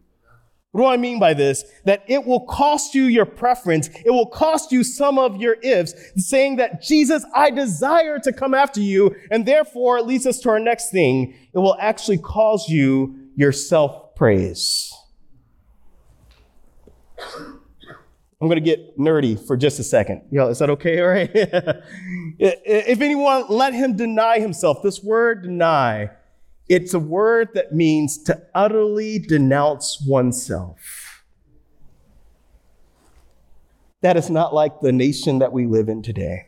What 0.72 0.82
do 0.82 0.86
I 0.86 0.98
mean 0.98 1.18
by 1.18 1.32
this? 1.32 1.64
That 1.84 2.04
it 2.06 2.26
will 2.26 2.40
cost 2.40 2.94
you 2.94 3.04
your 3.04 3.24
preference. 3.24 3.88
It 4.04 4.10
will 4.10 4.26
cost 4.26 4.70
you 4.70 4.84
some 4.84 5.18
of 5.18 5.40
your 5.40 5.56
ifs, 5.62 5.94
saying 6.16 6.56
that 6.56 6.82
Jesus, 6.82 7.24
I 7.34 7.50
desire 7.50 8.18
to 8.20 8.32
come 8.32 8.52
after 8.52 8.80
you. 8.80 9.16
And 9.30 9.46
therefore, 9.46 9.98
it 9.98 10.06
leads 10.06 10.26
us 10.26 10.38
to 10.40 10.50
our 10.50 10.58
next 10.58 10.90
thing. 10.90 11.34
It 11.54 11.58
will 11.58 11.76
actually 11.80 12.18
cause 12.18 12.68
you 12.68 13.30
your 13.34 13.52
self 13.52 14.14
praise. 14.14 14.92
I'm 18.40 18.46
going 18.46 18.56
to 18.56 18.60
get 18.60 18.96
nerdy 18.96 19.44
for 19.46 19.56
just 19.56 19.80
a 19.80 19.84
second. 19.84 20.22
Yo, 20.30 20.48
is 20.48 20.60
that 20.60 20.70
okay? 20.70 21.00
All 21.02 21.08
right. 21.08 21.30
if 22.38 23.00
anyone, 23.00 23.46
let 23.48 23.74
him 23.74 23.96
deny 23.96 24.38
himself. 24.38 24.82
This 24.82 25.02
word 25.02 25.42
deny 25.42 26.10
It's 26.68 26.92
a 26.92 26.98
word 26.98 27.48
that 27.54 27.72
means 27.72 28.22
to 28.24 28.42
utterly 28.54 29.18
denounce 29.18 30.04
oneself. 30.06 31.24
That 34.02 34.16
is 34.16 34.30
not 34.30 34.54
like 34.54 34.80
the 34.80 34.92
nation 34.92 35.38
that 35.40 35.52
we 35.52 35.66
live 35.66 35.88
in 35.88 36.02
today. 36.02 36.46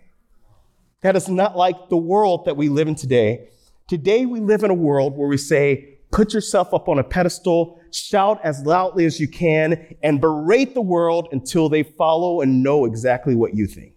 That 1.01 1.17
is 1.17 1.29
not 1.29 1.57
like 1.57 1.89
the 1.89 1.97
world 1.97 2.45
that 2.45 2.57
we 2.57 2.69
live 2.69 2.87
in 2.87 2.95
today. 2.95 3.49
Today, 3.89 4.27
we 4.27 4.41
live 4.41 4.63
in 4.63 4.71
a 4.71 4.75
world 4.75 5.17
where 5.17 5.29
we 5.29 5.39
say, 5.39 5.99
put 6.13 6.35
yourself 6.35 6.75
up 6.75 6.89
on 6.89 6.99
a 6.99 7.05
pedestal, 7.05 7.81
shout 7.91 8.41
as 8.45 8.63
loudly 8.65 9.05
as 9.05 9.19
you 9.19 9.27
can, 9.27 9.97
and 10.03 10.21
berate 10.21 10.75
the 10.75 10.81
world 10.81 11.29
until 11.33 11.69
they 11.69 11.83
follow 11.83 12.41
and 12.41 12.63
know 12.63 12.85
exactly 12.85 13.35
what 13.35 13.57
you 13.57 13.67
think. 13.67 13.95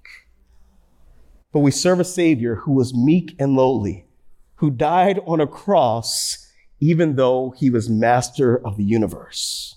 But 1.52 1.60
we 1.60 1.72
serve 1.72 2.00
a 2.00 2.06
Savior 2.06 2.56
who 2.56 2.72
was 2.72 2.96
meek 2.96 3.36
and 3.38 3.56
lowly, 3.56 4.08
who 4.56 4.70
died 4.70 5.20
on 5.26 5.42
a 5.42 5.48
cross, 5.48 6.52
even 6.80 7.16
though 7.16 7.54
he 7.58 7.70
was 7.70 7.90
master 7.90 8.66
of 8.66 8.78
the 8.78 8.84
universe. 8.84 9.76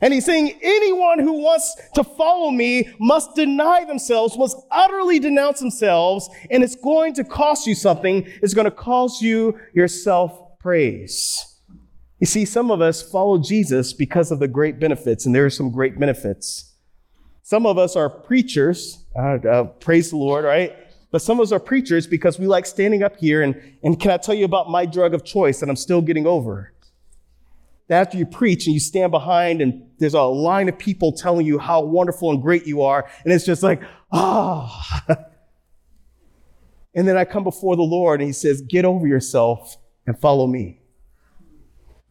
And 0.00 0.12
he's 0.12 0.26
saying 0.26 0.58
anyone 0.62 1.18
who 1.20 1.40
wants 1.42 1.74
to 1.94 2.04
follow 2.04 2.50
me 2.50 2.90
must 3.00 3.34
deny 3.34 3.84
themselves, 3.84 4.36
must 4.36 4.56
utterly 4.70 5.18
denounce 5.18 5.60
themselves, 5.60 6.28
and 6.50 6.62
it's 6.62 6.76
going 6.76 7.14
to 7.14 7.24
cost 7.24 7.66
you 7.66 7.74
something. 7.74 8.26
It's 8.42 8.52
going 8.52 8.66
to 8.66 8.70
cost 8.70 9.22
you 9.22 9.58
your 9.72 9.88
self 9.88 10.58
praise. 10.58 11.54
You 12.20 12.26
see, 12.26 12.44
some 12.44 12.70
of 12.70 12.80
us 12.80 13.02
follow 13.02 13.38
Jesus 13.38 13.92
because 13.92 14.30
of 14.30 14.38
the 14.38 14.48
great 14.48 14.78
benefits, 14.78 15.26
and 15.26 15.34
there 15.34 15.46
are 15.46 15.50
some 15.50 15.70
great 15.70 15.98
benefits. 15.98 16.74
Some 17.42 17.64
of 17.64 17.78
us 17.78 17.94
are 17.94 18.10
preachers, 18.10 19.04
uh, 19.16 19.38
uh, 19.48 19.64
praise 19.64 20.10
the 20.10 20.16
Lord, 20.16 20.44
right? 20.44 20.74
But 21.10 21.22
some 21.22 21.38
of 21.38 21.44
us 21.44 21.52
are 21.52 21.60
preachers 21.60 22.06
because 22.06 22.38
we 22.38 22.46
like 22.46 22.66
standing 22.66 23.02
up 23.02 23.16
here 23.16 23.42
and, 23.42 23.60
and 23.82 23.98
can 23.98 24.10
I 24.10 24.16
tell 24.16 24.34
you 24.34 24.44
about 24.44 24.70
my 24.70 24.86
drug 24.86 25.14
of 25.14 25.24
choice 25.24 25.60
that 25.60 25.68
I'm 25.68 25.76
still 25.76 26.02
getting 26.02 26.26
over? 26.26 26.72
That 27.88 28.00
after 28.00 28.18
you 28.18 28.26
preach 28.26 28.66
and 28.66 28.74
you 28.74 28.80
stand 28.80 29.12
behind 29.12 29.62
and 29.62 29.84
there's 29.98 30.14
a 30.14 30.22
line 30.22 30.68
of 30.68 30.78
people 30.78 31.12
telling 31.12 31.46
you 31.46 31.58
how 31.58 31.82
wonderful 31.82 32.30
and 32.30 32.42
great 32.42 32.66
you 32.66 32.82
are, 32.82 33.08
and 33.24 33.32
it's 33.32 33.46
just 33.46 33.62
like, 33.62 33.80
ah. 34.12 35.04
and 36.94 37.06
then 37.06 37.16
I 37.16 37.24
come 37.24 37.44
before 37.44 37.76
the 37.76 37.82
Lord 37.82 38.20
and 38.20 38.28
he 38.28 38.32
says, 38.32 38.60
get 38.60 38.84
over 38.84 39.06
yourself 39.06 39.76
and 40.06 40.18
follow 40.18 40.48
me. 40.48 40.80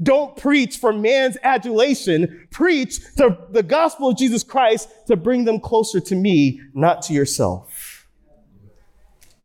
Don't 0.02 0.36
preach 0.36 0.78
for 0.78 0.92
man's 0.92 1.38
adulation. 1.42 2.48
Preach 2.52 3.00
to 3.16 3.38
the 3.50 3.64
gospel 3.64 4.10
of 4.10 4.18
Jesus 4.18 4.44
Christ 4.44 4.90
to 5.08 5.16
bring 5.16 5.46
them 5.46 5.60
closer 5.60 6.00
to 6.02 6.16
me, 6.16 6.60
not 6.74 7.02
to 7.04 7.14
yourself. 7.14 7.72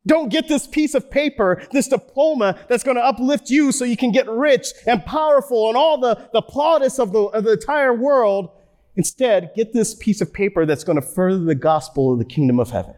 Don't 0.06 0.30
get 0.30 0.48
this 0.48 0.66
piece 0.66 0.94
of 0.94 1.10
paper, 1.10 1.62
this 1.72 1.88
diploma 1.88 2.58
that's 2.68 2.82
going 2.82 2.96
to 2.96 3.04
uplift 3.04 3.50
you 3.50 3.70
so 3.70 3.84
you 3.84 3.96
can 3.96 4.12
get 4.12 4.28
rich 4.28 4.68
and 4.86 5.04
powerful 5.04 5.68
and 5.68 5.76
all 5.76 5.98
the, 5.98 6.28
the 6.32 6.40
plaudits 6.40 6.98
of 6.98 7.12
the, 7.12 7.20
of 7.20 7.44
the 7.44 7.52
entire 7.52 7.92
world. 7.92 8.50
Instead, 8.96 9.52
get 9.54 9.72
this 9.72 9.94
piece 9.94 10.20
of 10.20 10.32
paper 10.32 10.64
that's 10.64 10.84
going 10.84 10.96
to 10.96 11.06
further 11.06 11.44
the 11.44 11.54
gospel 11.54 12.12
of 12.12 12.18
the 12.18 12.24
kingdom 12.24 12.58
of 12.58 12.70
heaven. 12.70 12.94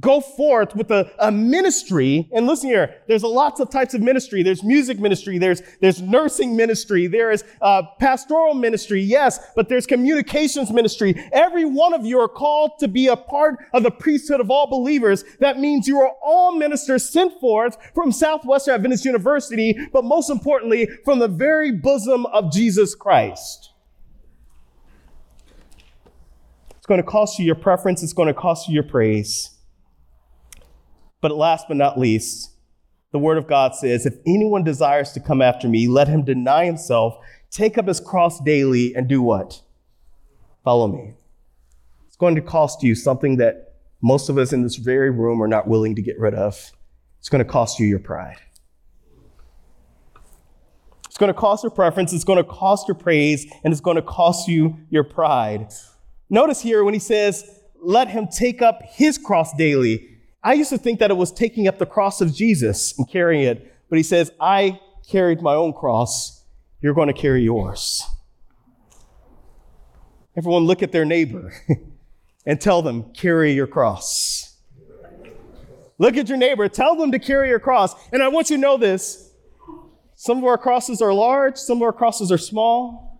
Go 0.00 0.20
forth 0.20 0.74
with 0.74 0.90
a, 0.90 1.10
a, 1.18 1.30
ministry. 1.30 2.28
And 2.32 2.46
listen 2.46 2.70
here, 2.70 2.96
there's 3.06 3.22
lots 3.22 3.60
of 3.60 3.70
types 3.70 3.92
of 3.92 4.00
ministry. 4.00 4.42
There's 4.42 4.62
music 4.62 4.98
ministry. 4.98 5.36
There's, 5.36 5.62
there's 5.80 6.00
nursing 6.00 6.56
ministry. 6.56 7.06
There 7.06 7.30
is 7.30 7.44
uh, 7.60 7.82
pastoral 7.98 8.54
ministry. 8.54 9.02
Yes, 9.02 9.40
but 9.54 9.68
there's 9.68 9.86
communications 9.86 10.70
ministry. 10.70 11.20
Every 11.32 11.64
one 11.64 11.92
of 11.92 12.06
you 12.06 12.18
are 12.20 12.28
called 12.28 12.78
to 12.80 12.88
be 12.88 13.08
a 13.08 13.16
part 13.16 13.58
of 13.72 13.82
the 13.82 13.90
priesthood 13.90 14.40
of 14.40 14.50
all 14.50 14.68
believers. 14.68 15.24
That 15.40 15.58
means 15.58 15.86
you 15.86 16.00
are 16.00 16.12
all 16.22 16.56
ministers 16.56 17.08
sent 17.08 17.38
forth 17.40 17.76
from 17.94 18.12
Southwestern 18.12 18.74
Adventist 18.74 19.04
University, 19.04 19.76
but 19.92 20.04
most 20.04 20.30
importantly, 20.30 20.88
from 21.04 21.18
the 21.18 21.28
very 21.28 21.72
bosom 21.72 22.26
of 22.26 22.52
Jesus 22.52 22.94
Christ. 22.94 23.70
It's 26.76 26.86
going 26.86 27.02
to 27.02 27.06
cost 27.06 27.38
you 27.38 27.44
your 27.44 27.54
preference. 27.54 28.02
It's 28.02 28.14
going 28.14 28.28
to 28.28 28.34
cost 28.34 28.68
you 28.68 28.74
your 28.74 28.82
praise. 28.82 29.59
But 31.20 31.36
last 31.36 31.66
but 31.68 31.76
not 31.76 31.98
least, 31.98 32.50
the 33.12 33.18
word 33.18 33.38
of 33.38 33.46
God 33.46 33.74
says, 33.74 34.06
if 34.06 34.14
anyone 34.26 34.64
desires 34.64 35.12
to 35.12 35.20
come 35.20 35.42
after 35.42 35.68
me, 35.68 35.88
let 35.88 36.08
him 36.08 36.24
deny 36.24 36.64
himself, 36.64 37.16
take 37.50 37.76
up 37.76 37.88
his 37.88 38.00
cross 38.00 38.40
daily, 38.40 38.94
and 38.94 39.08
do 39.08 39.20
what? 39.20 39.62
Follow 40.64 40.88
me. 40.88 41.14
It's 42.06 42.16
going 42.16 42.36
to 42.36 42.40
cost 42.40 42.82
you 42.82 42.94
something 42.94 43.36
that 43.36 43.74
most 44.02 44.28
of 44.28 44.38
us 44.38 44.52
in 44.52 44.62
this 44.62 44.76
very 44.76 45.10
room 45.10 45.42
are 45.42 45.48
not 45.48 45.66
willing 45.66 45.94
to 45.96 46.02
get 46.02 46.18
rid 46.18 46.34
of. 46.34 46.72
It's 47.18 47.28
going 47.28 47.44
to 47.44 47.50
cost 47.50 47.78
you 47.78 47.86
your 47.86 47.98
pride. 47.98 48.38
It's 51.06 51.18
going 51.18 51.32
to 51.32 51.38
cost 51.38 51.64
your 51.64 51.70
preference, 51.70 52.12
it's 52.12 52.24
going 52.24 52.38
to 52.38 52.44
cost 52.44 52.88
your 52.88 52.94
praise, 52.94 53.50
and 53.64 53.72
it's 53.72 53.80
going 53.80 53.96
to 53.96 54.02
cost 54.02 54.48
you 54.48 54.78
your 54.88 55.04
pride. 55.04 55.70
Notice 56.30 56.62
here 56.62 56.84
when 56.84 56.94
he 56.94 57.00
says, 57.00 57.60
let 57.82 58.08
him 58.08 58.28
take 58.28 58.62
up 58.62 58.80
his 58.84 59.18
cross 59.18 59.52
daily. 59.54 60.19
I 60.42 60.54
used 60.54 60.70
to 60.70 60.78
think 60.78 61.00
that 61.00 61.10
it 61.10 61.16
was 61.16 61.32
taking 61.32 61.68
up 61.68 61.78
the 61.78 61.86
cross 61.86 62.20
of 62.20 62.34
Jesus 62.34 62.96
and 62.98 63.08
carrying 63.08 63.44
it, 63.44 63.74
but 63.88 63.96
he 63.98 64.02
says, 64.02 64.32
I 64.40 64.80
carried 65.08 65.42
my 65.42 65.54
own 65.54 65.72
cross. 65.72 66.44
You're 66.80 66.94
going 66.94 67.08
to 67.08 67.14
carry 67.14 67.42
yours. 67.42 68.04
Everyone 70.36 70.64
look 70.64 70.82
at 70.82 70.92
their 70.92 71.04
neighbor 71.04 71.52
and 72.46 72.60
tell 72.60 72.80
them, 72.80 73.12
carry 73.12 73.52
your 73.52 73.66
cross. 73.66 74.56
Look 75.98 76.16
at 76.16 76.30
your 76.30 76.38
neighbor, 76.38 76.66
tell 76.68 76.96
them 76.96 77.12
to 77.12 77.18
carry 77.18 77.48
your 77.48 77.60
cross. 77.60 77.94
And 78.10 78.22
I 78.22 78.28
want 78.28 78.48
you 78.48 78.56
to 78.56 78.62
know 78.62 78.78
this. 78.78 79.32
Some 80.14 80.38
of 80.38 80.44
our 80.44 80.56
crosses 80.56 81.02
are 81.02 81.12
large, 81.12 81.56
some 81.56 81.78
of 81.78 81.82
our 81.82 81.92
crosses 81.92 82.32
are 82.32 82.38
small. 82.38 83.10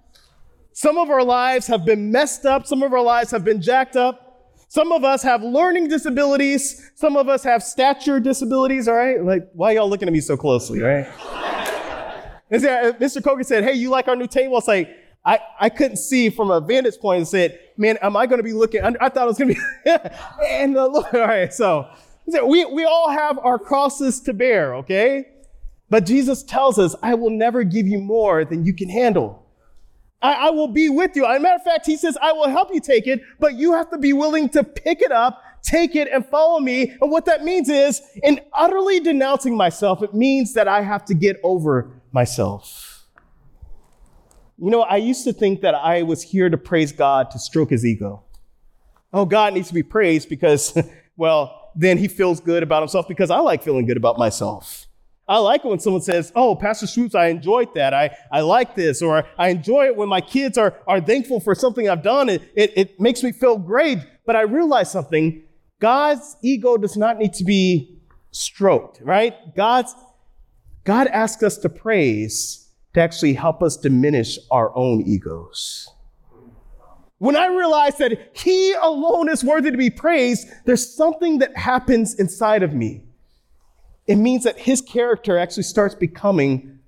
Some 0.73 0.97
of 0.97 1.11
our 1.11 1.23
lives 1.23 1.67
have 1.67 1.85
been 1.85 2.11
messed 2.11 2.47
up, 2.47 2.67
some 2.67 2.83
of 2.83 2.95
our 2.95 3.03
lives 3.03 3.31
have 3.33 3.45
been 3.45 3.61
jacked 3.61 3.97
up. 3.97 4.30
Some 4.71 4.93
of 4.93 5.03
us 5.03 5.21
have 5.25 5.43
learning 5.43 5.89
disabilities. 5.89 6.93
Some 6.95 7.17
of 7.17 7.29
us 7.29 7.43
have 7.43 7.61
stature 7.61 8.21
disabilities, 8.21 8.87
all 8.87 8.95
right? 8.95 9.21
Like, 9.21 9.49
why 9.53 9.73
y'all 9.73 9.91
looking 9.91 10.07
at 10.07 10.13
me 10.13 10.21
so 10.21 10.37
closely, 10.37 10.81
right? 10.81 11.09
Mr. 12.53 13.23
Coker 13.23 13.43
said, 13.43 13.65
hey, 13.65 13.73
you 13.73 13.91
like 13.91 14.07
our 14.07 14.15
new 14.15 14.29
table? 14.29 14.57
It's 14.59 14.69
like, 14.69 14.97
I, 15.25 15.41
I 15.59 15.71
couldn't 15.71 15.97
see 15.97 16.31
from 16.31 16.53
a 16.53 16.61
vantage 16.61 17.01
point 17.01 17.19
and 17.19 17.27
said, 17.27 17.59
man, 17.77 17.97
am 18.01 18.17
I 18.17 18.27
going 18.27 18.39
to 18.39 18.45
be 18.45 18.53
looking? 18.53 18.85
I 18.85 19.09
thought 19.09 19.25
it 19.25 19.27
was 19.27 19.39
going 19.39 19.57
to 19.57 19.61
be, 19.61 19.91
and 20.49 20.77
uh, 20.77 20.87
look, 20.87 21.13
all 21.15 21.21
right, 21.21 21.53
so 21.53 21.89
we, 22.29 22.65
we 22.65 22.85
all 22.85 23.11
have 23.11 23.41
our 23.41 23.59
crosses 23.59 24.21
to 24.21 24.33
bear, 24.33 24.77
okay? 24.77 25.27
But 25.89 26.07
Jesus 26.07 26.45
tells 26.45 26.79
us, 26.79 26.95
I 27.03 27.15
will 27.15 27.31
never 27.31 27.65
give 27.65 27.89
you 27.89 27.99
more 27.99 28.45
than 28.45 28.65
you 28.65 28.73
can 28.73 28.89
handle. 28.89 29.40
I, 30.23 30.49
I 30.49 30.51
will 30.51 30.69
be 30.69 30.89
with 30.89 31.17
you. 31.17 31.25
As 31.27 31.39
a 31.39 31.41
matter 31.41 31.57
of 31.57 31.63
fact, 31.63 31.87
he 31.87 31.97
says, 31.97 32.17
I 32.21 32.33
will 32.33 32.49
help 32.49 32.73
you 32.73 32.81
take 32.81 33.07
it, 33.07 33.23
but 33.39 33.55
you 33.55 33.73
have 33.73 33.91
to 33.91 33.99
be 33.99 34.13
willing 34.13 34.49
to 34.51 34.63
pick 34.63 35.01
it 35.01 35.13
up, 35.13 35.43
take 35.63 35.97
it, 35.97 36.09
and 36.13 36.25
follow 36.27 36.61
me. 36.61 36.95
And 37.01 37.11
what 37.11 37.25
that 37.25 37.43
means 37.43 37.69
is, 37.69 38.03
in 38.23 38.41
utterly 38.53 39.01
denouncing 39.01 39.57
myself, 39.57 40.03
it 40.03 40.13
means 40.13 40.53
that 40.55 40.69
I 40.69 40.83
have 40.83 41.05
to 41.07 41.15
get 41.15 41.41
over 41.43 41.91
myself. 42.13 43.07
You 44.59 44.71
know, 44.71 44.83
I 44.83 44.97
used 44.97 45.25
to 45.25 45.33
think 45.33 45.63
that 45.63 45.75
I 45.75 46.03
was 46.03 46.23
here 46.23 46.51
to 46.51 46.59
praise 46.59 46.93
God 46.93 47.31
to 47.31 47.39
stroke 47.39 47.71
his 47.71 47.87
ego. 47.87 48.25
Oh, 49.13 49.25
God 49.25 49.55
needs 49.55 49.69
to 49.69 49.75
be 49.75 49.83
praised 49.83 50.29
because, 50.29 50.77
well, 51.17 51.71
then 51.75 51.97
he 51.97 52.09
feels 52.09 52.41
good 52.41 52.63
about 52.63 52.83
himself 52.83 53.09
because 53.09 53.31
I 53.31 53.39
like 53.39 53.63
feeling 53.63 53.87
good 53.87 53.97
about 53.97 54.19
myself. 54.19 54.87
I 55.31 55.39
like 55.39 55.65
it 55.65 55.69
when 55.69 55.79
someone 55.79 56.03
says, 56.03 56.33
Oh, 56.35 56.57
Pastor 56.57 56.89
Swoopes, 56.89 57.15
I 57.15 57.29
enjoyed 57.29 57.73
that. 57.77 57.95
I, 57.95 58.17
I 58.33 58.41
like 58.41 58.75
this. 58.75 59.01
Or 59.01 59.25
I 59.39 59.51
enjoy 59.51 59.87
it 59.87 59.95
when 59.95 60.09
my 60.09 60.21
kids 60.21 60.59
are, 60.59 60.77
are 60.89 61.01
thankful 61.01 61.39
for 61.39 61.55
something 61.55 61.89
I've 61.89 62.03
done. 62.03 62.29
It, 62.29 62.43
it, 62.57 62.73
it 62.77 63.01
makes 63.01 63.23
me 63.23 63.31
feel 63.31 63.57
great. 63.57 63.99
But 64.27 64.35
I 64.35 64.41
realize 64.43 64.91
something 64.91 65.45
God's 65.79 66.37
ego 66.43 66.77
does 66.77 66.97
not 66.97 67.17
need 67.19 67.33
to 67.35 67.45
be 67.45 68.01
stroked, 68.33 69.01
right? 69.03 69.55
God's, 69.55 69.95
God 70.83 71.07
asks 71.07 71.45
us 71.45 71.59
to 71.59 71.69
praise 71.69 72.69
to 72.95 73.01
actually 73.01 73.35
help 73.35 73.63
us 73.63 73.77
diminish 73.77 74.37
our 74.51 74.77
own 74.77 75.03
egos. 75.03 75.89
When 77.19 77.37
I 77.37 77.47
realize 77.47 77.99
that 77.99 78.31
He 78.33 78.73
alone 78.83 79.29
is 79.29 79.45
worthy 79.45 79.71
to 79.71 79.77
be 79.77 79.91
praised, 79.91 80.49
there's 80.65 80.93
something 80.93 81.39
that 81.39 81.57
happens 81.57 82.19
inside 82.19 82.65
of 82.65 82.75
me 82.75 83.05
it 84.11 84.17
means 84.17 84.43
that 84.43 84.59
his 84.59 84.83
character 84.83 85.39
actually 85.39 85.63
starts 85.63 85.95
becoming 85.95 86.81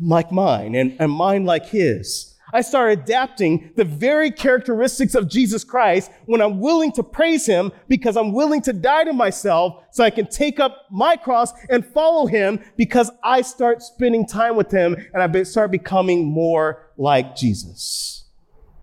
like 0.00 0.30
mine 0.30 0.76
and, 0.76 0.94
and 1.00 1.10
mine 1.10 1.44
like 1.44 1.66
his. 1.66 2.36
I 2.52 2.60
start 2.60 2.92
adapting 2.92 3.72
the 3.74 3.84
very 3.84 4.30
characteristics 4.30 5.16
of 5.16 5.28
Jesus 5.28 5.64
Christ 5.64 6.12
when 6.26 6.40
I'm 6.40 6.60
willing 6.60 6.92
to 6.92 7.02
praise 7.02 7.46
him 7.46 7.72
because 7.88 8.16
I'm 8.16 8.30
willing 8.32 8.62
to 8.62 8.72
die 8.72 9.02
to 9.02 9.12
myself 9.12 9.82
so 9.90 10.04
I 10.04 10.10
can 10.10 10.28
take 10.28 10.60
up 10.60 10.86
my 10.88 11.16
cross 11.16 11.52
and 11.68 11.84
follow 11.84 12.26
him 12.26 12.60
because 12.76 13.10
I 13.24 13.42
start 13.42 13.82
spending 13.82 14.24
time 14.24 14.54
with 14.54 14.70
him 14.70 14.94
and 15.12 15.20
I 15.20 15.42
start 15.42 15.72
becoming 15.72 16.26
more 16.26 16.90
like 16.96 17.34
Jesus. 17.34 18.26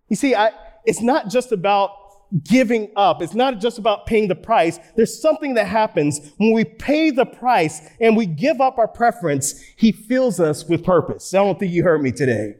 You 0.09 0.17
see, 0.17 0.35
I, 0.35 0.51
it's 0.83 1.01
not 1.01 1.29
just 1.29 1.53
about 1.53 1.91
giving 2.43 2.91
up. 2.95 3.21
It's 3.21 3.33
not 3.33 3.59
just 3.59 3.77
about 3.77 4.05
paying 4.05 4.27
the 4.27 4.35
price. 4.35 4.79
There's 4.95 5.21
something 5.21 5.55
that 5.55 5.65
happens 5.65 6.33
when 6.37 6.53
we 6.53 6.63
pay 6.63 7.09
the 7.09 7.25
price 7.25 7.81
and 7.99 8.15
we 8.15 8.25
give 8.25 8.61
up 8.61 8.77
our 8.77 8.87
preference. 8.87 9.61
He 9.75 9.91
fills 9.91 10.39
us 10.39 10.65
with 10.65 10.83
purpose. 10.83 11.33
I 11.33 11.37
don't 11.37 11.59
think 11.59 11.71
you 11.71 11.83
heard 11.83 12.01
me 12.01 12.11
today. 12.11 12.55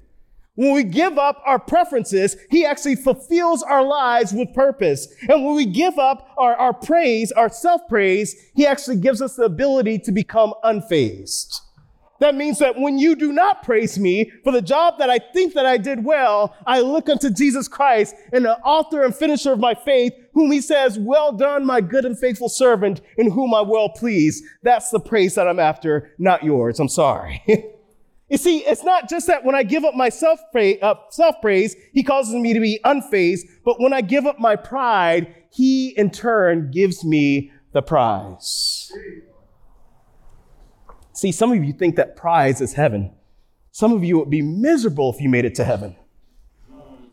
When 0.55 0.73
we 0.73 0.83
give 0.83 1.17
up 1.17 1.41
our 1.45 1.57
preferences, 1.57 2.35
he 2.49 2.65
actually 2.65 2.97
fulfills 2.97 3.63
our 3.63 3.81
lives 3.81 4.33
with 4.33 4.53
purpose. 4.53 5.07
And 5.29 5.45
when 5.45 5.55
we 5.55 5.65
give 5.65 5.97
up 5.97 6.31
our, 6.37 6.53
our 6.55 6.73
praise, 6.73 7.31
our 7.31 7.47
self-praise, 7.47 8.35
he 8.55 8.65
actually 8.65 8.97
gives 8.97 9.21
us 9.21 9.37
the 9.37 9.43
ability 9.43 9.99
to 9.99 10.11
become 10.11 10.53
unfazed. 10.65 11.61
That 12.19 12.35
means 12.35 12.59
that 12.59 12.77
when 12.77 12.99
you 12.99 13.15
do 13.15 13.31
not 13.31 13.63
praise 13.63 13.97
me 13.97 14.31
for 14.43 14.51
the 14.51 14.61
job 14.61 14.99
that 14.99 15.09
I 15.09 15.19
think 15.19 15.53
that 15.53 15.65
I 15.65 15.77
did 15.77 16.03
well, 16.03 16.55
I 16.65 16.81
look 16.81 17.09
unto 17.09 17.29
Jesus 17.29 17.67
Christ 17.67 18.15
and 18.33 18.45
the 18.45 18.57
author 18.59 19.03
and 19.03 19.15
finisher 19.15 19.53
of 19.53 19.59
my 19.59 19.73
faith, 19.73 20.13
whom 20.33 20.51
he 20.51 20.61
says, 20.61 20.99
well 20.99 21.31
done, 21.31 21.65
my 21.65 21.81
good 21.81 22.05
and 22.05 22.19
faithful 22.19 22.49
servant 22.49 23.01
in 23.17 23.31
whom 23.31 23.53
I 23.53 23.61
well 23.61 23.89
please. 23.89 24.43
That's 24.63 24.89
the 24.89 24.99
praise 24.99 25.35
that 25.35 25.47
I'm 25.47 25.59
after, 25.59 26.13
not 26.17 26.43
yours. 26.43 26.79
I'm 26.79 26.89
sorry. 26.89 27.41
you 28.29 28.37
see, 28.37 28.59
it's 28.59 28.83
not 28.83 29.09
just 29.09 29.27
that 29.27 29.45
when 29.45 29.55
I 29.55 29.63
give 29.63 29.85
up 29.85 29.95
my 29.95 30.09
self 30.09 30.39
uh, 30.53 30.95
praise, 31.41 31.75
he 31.93 32.03
causes 32.03 32.35
me 32.35 32.53
to 32.53 32.59
be 32.59 32.79
unfazed, 32.85 33.41
but 33.63 33.79
when 33.79 33.93
I 33.93 34.01
give 34.01 34.25
up 34.25 34.39
my 34.39 34.55
pride, 34.55 35.35
he 35.51 35.89
in 35.97 36.11
turn 36.11 36.69
gives 36.71 37.03
me 37.03 37.51
the 37.71 37.81
prize. 37.81 38.91
See, 41.19 41.33
some 41.33 41.51
of 41.51 41.61
you 41.61 41.73
think 41.73 41.97
that 41.97 42.15
prize 42.15 42.61
is 42.61 42.71
heaven. 42.71 43.11
Some 43.71 43.91
of 43.91 44.05
you 44.05 44.17
would 44.17 44.29
be 44.29 44.41
miserable 44.41 45.11
if 45.13 45.19
you 45.19 45.27
made 45.27 45.43
it 45.43 45.53
to 45.55 45.65
heaven. 45.65 45.97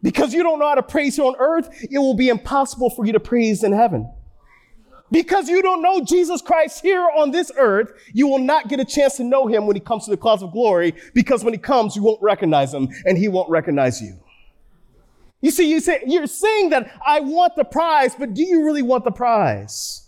Because 0.01 0.33
you 0.33 0.45
don't 0.45 0.61
know 0.61 0.69
how 0.69 0.77
to 0.77 0.83
praise 0.85 1.17
here 1.17 1.25
on 1.25 1.35
earth, 1.41 1.69
it 1.91 1.99
will 1.99 2.15
be 2.15 2.29
impossible 2.29 2.89
for 2.89 3.05
you 3.05 3.13
to 3.15 3.19
praise 3.19 3.65
in 3.65 3.73
heaven. 3.73 4.09
Because 5.11 5.49
you 5.49 5.61
don't 5.61 5.83
know 5.83 6.05
Jesus 6.05 6.41
Christ 6.41 6.83
here 6.83 7.05
on 7.17 7.33
this 7.33 7.51
earth, 7.59 7.95
you 8.13 8.29
will 8.29 8.39
not 8.39 8.69
get 8.69 8.79
a 8.79 8.85
chance 8.85 9.17
to 9.17 9.25
know 9.25 9.49
him 9.49 9.67
when 9.67 9.75
he 9.75 9.81
comes 9.81 10.05
to 10.05 10.13
the 10.13 10.17
clouds 10.17 10.45
of 10.45 10.53
glory, 10.53 10.95
because 11.13 11.43
when 11.43 11.53
he 11.53 11.59
comes, 11.59 11.97
you 11.97 12.03
won't 12.05 12.23
recognize 12.23 12.73
him 12.73 12.89
and 13.07 13.19
he 13.19 13.27
won't 13.27 13.51
recognize 13.51 14.01
you. 14.01 14.15
You 15.41 15.51
see, 15.51 15.69
you 15.69 15.81
say, 15.81 16.05
you're 16.07 16.29
saying 16.29 16.71
that 16.71 16.93
I 17.05 17.19
want 17.19 17.57
the 17.57 17.65
prize, 17.65 18.15
but 18.15 18.35
do 18.35 18.45
you 18.45 18.65
really 18.65 18.83
want 18.83 19.03
the 19.03 19.11
prize? 19.11 20.06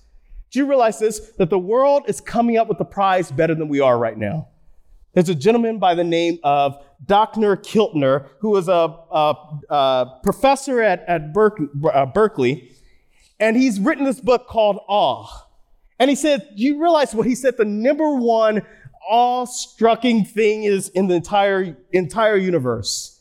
Do 0.50 0.58
you 0.58 0.66
realize 0.66 0.98
this? 0.98 1.32
That 1.38 1.50
the 1.50 1.58
world 1.58 2.04
is 2.08 2.20
coming 2.20 2.56
up 2.56 2.68
with 2.68 2.78
the 2.78 2.84
prize 2.84 3.30
better 3.30 3.54
than 3.54 3.68
we 3.68 3.80
are 3.80 3.98
right 3.98 4.16
now. 4.16 4.48
There's 5.14 5.28
a 5.28 5.34
gentleman 5.34 5.78
by 5.78 5.94
the 5.94 6.04
name 6.04 6.38
of 6.44 6.82
Dr. 7.04 7.56
Keltner, 7.56 8.28
who 8.40 8.56
is 8.56 8.68
a, 8.68 8.72
a, 9.10 9.34
a 9.68 10.20
professor 10.22 10.80
at, 10.82 11.04
at 11.08 11.34
uh, 11.36 12.06
Berkeley, 12.06 12.72
and 13.40 13.56
he's 13.56 13.80
written 13.80 14.04
this 14.04 14.20
book 14.20 14.46
called 14.46 14.80
Awe. 14.88 15.26
And 15.98 16.10
he 16.10 16.16
said, 16.16 16.48
Do 16.56 16.62
you 16.62 16.80
realize 16.80 17.14
what 17.14 17.26
he 17.26 17.34
said? 17.34 17.56
The 17.56 17.64
number 17.64 18.14
one 18.14 18.62
awe-striking 19.08 20.24
thing 20.24 20.64
is 20.64 20.88
in 20.90 21.08
the 21.08 21.14
entire, 21.14 21.76
entire 21.92 22.36
universe. 22.36 23.20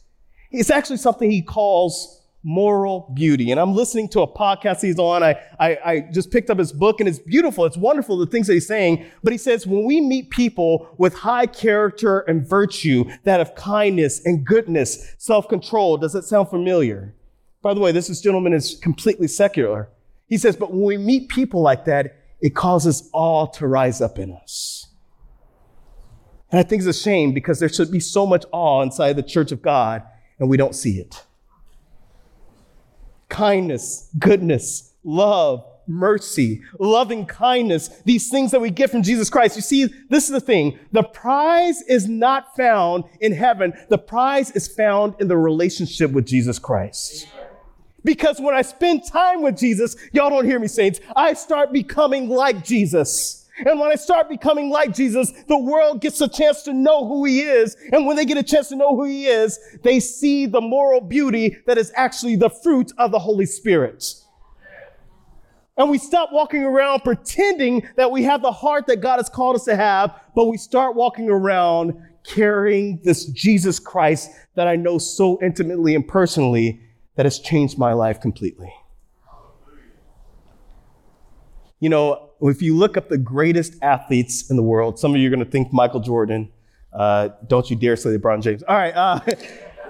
It's 0.51 0.69
actually 0.69 0.97
something 0.97 1.31
he 1.31 1.41
calls 1.41 2.21
moral 2.43 3.11
beauty. 3.13 3.51
And 3.51 3.59
I'm 3.59 3.73
listening 3.73 4.07
to 4.09 4.21
a 4.21 4.27
podcast 4.27 4.81
he's 4.81 4.99
on. 4.99 5.23
I, 5.23 5.39
I, 5.59 5.77
I, 5.85 5.99
just 6.13 6.31
picked 6.31 6.49
up 6.49 6.59
his 6.59 6.71
book 6.71 6.99
and 6.99 7.09
it's 7.09 7.19
beautiful. 7.19 7.65
It's 7.65 7.77
wonderful, 7.77 8.17
the 8.17 8.25
things 8.25 8.47
that 8.47 8.53
he's 8.53 8.67
saying. 8.67 9.05
But 9.23 9.33
he 9.33 9.37
says, 9.37 9.67
when 9.67 9.85
we 9.85 9.99
meet 9.99 10.29
people 10.29 10.95
with 10.97 11.13
high 11.13 11.47
character 11.47 12.19
and 12.21 12.47
virtue 12.47 13.05
that 13.23 13.39
have 13.39 13.55
kindness 13.55 14.25
and 14.25 14.45
goodness, 14.45 15.15
self-control, 15.17 15.97
does 15.97 16.15
it 16.15 16.23
sound 16.23 16.49
familiar? 16.49 17.15
By 17.61 17.73
the 17.73 17.81
way, 17.81 17.91
this 17.91 18.09
is, 18.09 18.21
gentleman 18.21 18.53
is 18.53 18.79
completely 18.81 19.27
secular. 19.27 19.89
He 20.27 20.37
says, 20.37 20.55
but 20.55 20.71
when 20.71 20.83
we 20.83 20.97
meet 20.97 21.29
people 21.29 21.61
like 21.61 21.85
that, 21.85 22.15
it 22.39 22.55
causes 22.55 23.09
awe 23.13 23.47
to 23.47 23.67
rise 23.67 23.99
up 23.99 24.19
in 24.19 24.31
us. 24.31 24.87
And 26.51 26.59
I 26.59 26.63
think 26.63 26.81
it's 26.81 26.97
a 26.97 27.01
shame 27.01 27.33
because 27.33 27.59
there 27.59 27.67
should 27.67 27.91
be 27.91 27.99
so 27.99 28.25
much 28.25 28.45
awe 28.53 28.81
inside 28.83 29.17
the 29.17 29.23
church 29.23 29.51
of 29.51 29.61
God 29.61 30.03
and 30.39 30.49
we 30.49 30.55
don't 30.55 30.75
see 30.75 30.99
it 30.99 31.25
kindness, 33.29 34.09
goodness, 34.19 34.93
love, 35.03 35.65
mercy, 35.87 36.61
loving 36.79 37.25
kindness, 37.25 37.89
these 38.05 38.29
things 38.29 38.51
that 38.51 38.59
we 38.59 38.69
get 38.69 38.89
from 38.89 39.03
Jesus 39.03 39.29
Christ. 39.29 39.55
You 39.55 39.61
see, 39.61 39.85
this 40.09 40.25
is 40.25 40.31
the 40.31 40.41
thing. 40.41 40.77
The 40.91 41.03
prize 41.03 41.81
is 41.83 42.07
not 42.07 42.55
found 42.55 43.05
in 43.21 43.31
heaven. 43.31 43.73
The 43.89 43.97
prize 43.97 44.51
is 44.51 44.67
found 44.67 45.15
in 45.19 45.27
the 45.27 45.37
relationship 45.37 46.11
with 46.11 46.25
Jesus 46.25 46.59
Christ. 46.59 47.27
Because 48.03 48.39
when 48.39 48.55
I 48.55 48.61
spend 48.61 49.05
time 49.05 49.41
with 49.41 49.57
Jesus, 49.57 49.95
y'all 50.13 50.29
don't 50.29 50.45
hear 50.45 50.59
me, 50.59 50.67
saints, 50.67 50.99
I 51.15 51.33
start 51.33 51.73
becoming 51.73 52.29
like 52.29 52.63
Jesus. 52.63 53.46
And 53.65 53.79
when 53.79 53.91
I 53.91 53.95
start 53.95 54.29
becoming 54.29 54.69
like 54.69 54.93
Jesus, 54.93 55.31
the 55.47 55.57
world 55.57 56.01
gets 56.01 56.21
a 56.21 56.27
chance 56.27 56.63
to 56.63 56.73
know 56.73 57.07
who 57.07 57.25
he 57.25 57.41
is. 57.41 57.75
And 57.91 58.05
when 58.05 58.15
they 58.15 58.25
get 58.25 58.37
a 58.37 58.43
chance 58.43 58.69
to 58.69 58.75
know 58.75 58.95
who 58.95 59.05
he 59.05 59.25
is, 59.25 59.59
they 59.83 59.99
see 59.99 60.45
the 60.45 60.61
moral 60.61 61.01
beauty 61.01 61.57
that 61.65 61.77
is 61.77 61.91
actually 61.95 62.35
the 62.35 62.49
fruit 62.49 62.91
of 62.97 63.11
the 63.11 63.19
Holy 63.19 63.45
Spirit. 63.45 64.03
And 65.77 65.89
we 65.89 65.97
stop 65.97 66.31
walking 66.31 66.63
around 66.63 67.01
pretending 67.01 67.87
that 67.97 68.11
we 68.11 68.23
have 68.23 68.41
the 68.41 68.51
heart 68.51 68.87
that 68.87 68.97
God 69.01 69.17
has 69.17 69.29
called 69.29 69.55
us 69.55 69.65
to 69.65 69.75
have, 69.75 70.19
but 70.35 70.45
we 70.45 70.57
start 70.57 70.95
walking 70.95 71.29
around 71.29 71.93
carrying 72.23 72.99
this 73.03 73.25
Jesus 73.25 73.79
Christ 73.79 74.31
that 74.55 74.67
I 74.67 74.75
know 74.75 74.97
so 74.97 75.39
intimately 75.41 75.95
and 75.95 76.07
personally 76.07 76.81
that 77.15 77.25
has 77.25 77.39
changed 77.39 77.77
my 77.77 77.93
life 77.93 78.19
completely. 78.19 78.73
You 81.79 81.89
know, 81.89 82.26
if 82.41 82.61
you 82.61 82.75
look 82.75 82.97
up 82.97 83.09
the 83.09 83.17
greatest 83.17 83.75
athletes 83.81 84.49
in 84.49 84.55
the 84.55 84.63
world, 84.63 84.99
some 84.99 85.13
of 85.13 85.19
you 85.19 85.27
are 85.27 85.31
going 85.31 85.43
to 85.43 85.49
think 85.49 85.73
Michael 85.73 85.99
Jordan. 85.99 86.51
Uh, 86.93 87.29
don't 87.47 87.69
you 87.69 87.75
dare 87.75 87.95
say 87.95 88.09
LeBron 88.09 88.41
James. 88.41 88.63
All 88.63 88.75
right. 88.75 88.95
Uh, 88.95 89.19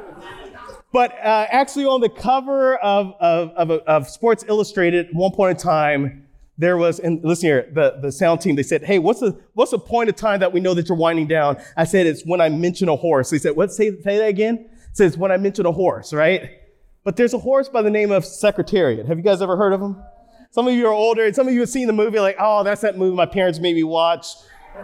but 0.94 1.12
uh, 1.14 1.48
actually, 1.50 1.86
on 1.86 2.02
the 2.02 2.10
cover 2.10 2.78
of, 2.78 3.14
of, 3.20 3.50
of, 3.52 3.72
of, 3.72 4.10
Sports 4.10 4.44
Illustrated, 4.48 5.08
at 5.08 5.14
one 5.14 5.32
point 5.32 5.58
in 5.58 5.64
time, 5.64 6.28
there 6.58 6.78
was, 6.78 7.00
and 7.00 7.24
listen 7.24 7.48
here, 7.48 7.70
the, 7.74 8.00
the 8.02 8.12
sound 8.12 8.42
team, 8.42 8.56
they 8.56 8.64
said, 8.64 8.84
hey, 8.84 9.00
what's 9.00 9.20
the, 9.20 9.40
what's 9.54 9.72
the 9.72 9.80
point 9.80 10.10
of 10.10 10.16
time 10.16 10.40
that 10.40 10.52
we 10.52 10.60
know 10.60 10.74
that 10.74 10.90
you're 10.90 10.98
winding 10.98 11.28
down? 11.28 11.58
I 11.76 11.84
said, 11.84 12.08
it's 12.08 12.24
when 12.24 12.42
I 12.42 12.50
mention 12.50 12.90
a 12.90 12.96
horse. 12.96 13.30
They 13.30 13.38
said, 13.38 13.56
what, 13.56 13.72
say, 13.72 13.92
say 14.02 14.18
that 14.18 14.28
again? 14.28 14.68
It 14.90 14.98
says, 14.98 15.18
when 15.18 15.32
I 15.32 15.38
mention 15.38 15.66
a 15.66 15.72
horse, 15.72 16.14
right? 16.14 16.62
But 17.04 17.16
there's 17.16 17.34
a 17.34 17.40
horse 17.40 17.70
by 17.70 17.84
the 17.84 17.92
name 17.92 18.12
of 18.12 18.26
Secretariat. 18.26 19.06
Have 19.06 19.18
you 19.18 19.24
guys 19.24 19.42
ever 19.42 19.56
heard 19.56 19.72
of 19.72 19.82
him? 19.82 19.98
Some 20.52 20.68
of 20.68 20.74
you 20.74 20.88
are 20.88 20.94
older, 20.94 21.26
and 21.26 21.36
some 21.36 21.48
of 21.48 21.54
you 21.54 21.60
have 21.62 21.70
seen 21.70 21.88
the 21.88 21.94
movie, 21.94 22.20
like, 22.20 22.38
oh, 22.40 22.64
that's 22.64 22.82
that 22.82 22.98
movie 22.98 23.16
my 23.16 23.26
parents 23.26 23.60
made 23.60 23.76
me 23.76 23.84
watch. 23.84 24.28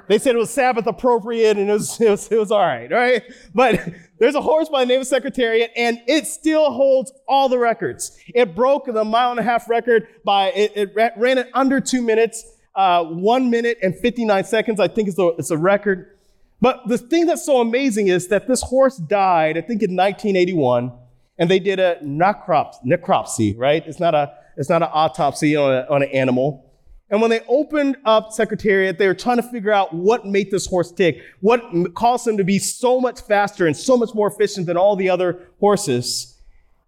They 0.08 0.17
said 0.17 0.36
it 0.36 0.39
was 0.39 0.49
Sabbath 0.49 0.88
appropriate 0.88 1.58
and 1.58 1.69
it 1.69 1.73
was, 1.73 1.99
it 2.02 2.10
was, 2.10 2.32
it 2.32 2.38
was 2.38 2.52
all 2.52 2.60
right, 2.60 2.91
right? 2.91 3.23
But 3.54 3.80
there's 4.19 4.36
a 4.36 4.41
horse 4.41 4.69
by 4.69 4.82
the 4.82 4.88
name 4.88 5.02
of 5.02 5.08
Secretariat 5.08 5.71
and 5.76 6.02
it 6.08 6.28
still 6.28 6.71
holds 6.71 7.12
all 7.28 7.49
the 7.49 7.60
records. 7.60 8.17
It 8.34 8.56
broke 8.56 8.86
the 8.86 9.04
mile 9.04 9.32
and 9.32 9.39
a 9.39 9.43
half 9.43 9.69
record 9.69 10.08
by, 10.23 10.52
it, 10.52 10.71
it 10.76 11.13
ran 11.17 11.38
it 11.38 11.49
under 11.54 11.80
two 11.80 12.02
minutes, 12.02 12.45
uh, 12.76 13.04
one 13.04 13.49
minute 13.49 13.78
and 13.82 13.95
59 13.95 14.43
seconds, 14.45 14.80
I 14.80 14.88
think 14.88 15.08
is 15.08 15.19
a, 15.19 15.28
it's 15.38 15.52
a 15.52 15.58
record. 15.58 16.17
But 16.62 16.88
the 16.88 16.97
thing 16.97 17.26
that's 17.26 17.45
so 17.45 17.60
amazing 17.60 18.08
is 18.08 18.30
that 18.30 18.47
this 18.47 18.62
horse 18.62 18.97
died, 18.97 19.58
I 19.58 19.62
think 19.62 19.84
in 19.84 19.95
1981, 19.95 20.91
and 21.38 21.49
they 21.49 21.60
did 21.60 21.80
a 21.80 21.97
necropsy, 22.04 23.58
right? 23.58 23.86
It's 23.86 23.99
not 23.99 24.15
a, 24.15 24.34
it's 24.58 24.70
not 24.70 24.82
an 24.82 24.89
autopsy 24.92 25.56
on, 25.56 25.74
a, 25.74 25.88
on 25.89 26.04
an 26.04 26.10
animal. 26.10 26.70
And 27.10 27.22
when 27.22 27.30
they 27.30 27.42
opened 27.48 27.98
up 28.06 28.32
Secretariat, 28.32 28.98
they 28.98 29.08
were 29.08 29.13
trying 29.13 29.38
to 29.38 29.44
figure 29.44 29.72
out 29.72 29.94
what 29.94 30.26
made 30.26 30.50
this 30.50 30.66
horse 30.66 30.92
tick, 30.92 31.22
what 31.42 31.62
caused 31.94 32.28
him 32.28 32.38
to 32.38 32.44
be 32.44 32.58
so 32.58 33.00
much 33.00 33.22
faster 33.22 33.68
and 33.68 33.78
so 33.78 33.96
much 33.96 34.16
more 34.16 34.28
efficient 34.28 34.66
than 34.66 34.78
all 34.78 34.96
the 34.96 35.10
other 35.10 35.48
horses. 35.60 36.42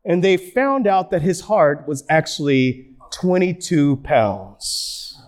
And 0.04 0.24
they 0.24 0.38
found 0.38 0.88
out 0.88 1.12
that 1.12 1.22
his 1.22 1.42
heart 1.42 1.88
was 1.88 2.04
actually 2.10 2.96
22 3.12 3.98
pounds. 3.98 5.22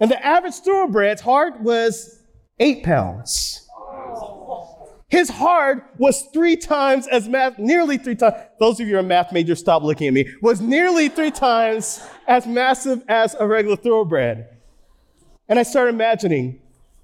And 0.00 0.10
the 0.10 0.24
average 0.24 0.54
thoroughbred's 0.54 1.20
heart 1.20 1.60
was 1.60 2.22
eight 2.58 2.84
pounds. 2.84 3.67
His 5.08 5.30
heart 5.30 5.94
was 5.96 6.22
three 6.34 6.56
times 6.56 7.06
as 7.06 7.28
math, 7.28 7.58
nearly 7.58 7.96
three 7.96 8.14
times. 8.14 8.36
Those 8.60 8.78
of 8.78 8.86
you 8.86 8.94
who 8.94 9.00
are 9.00 9.02
math 9.02 9.32
majors, 9.32 9.58
stop 9.58 9.82
looking 9.82 10.06
at 10.06 10.12
me. 10.12 10.28
Was 10.42 10.60
nearly 10.60 11.08
three 11.08 11.30
times 11.30 12.06
as 12.26 12.46
massive 12.46 13.02
as 13.08 13.34
a 13.40 13.46
regular 13.46 13.76
thoroughbred. 13.76 14.48
And 15.48 15.58
I 15.58 15.62
started 15.62 15.94
imagining, 15.94 16.60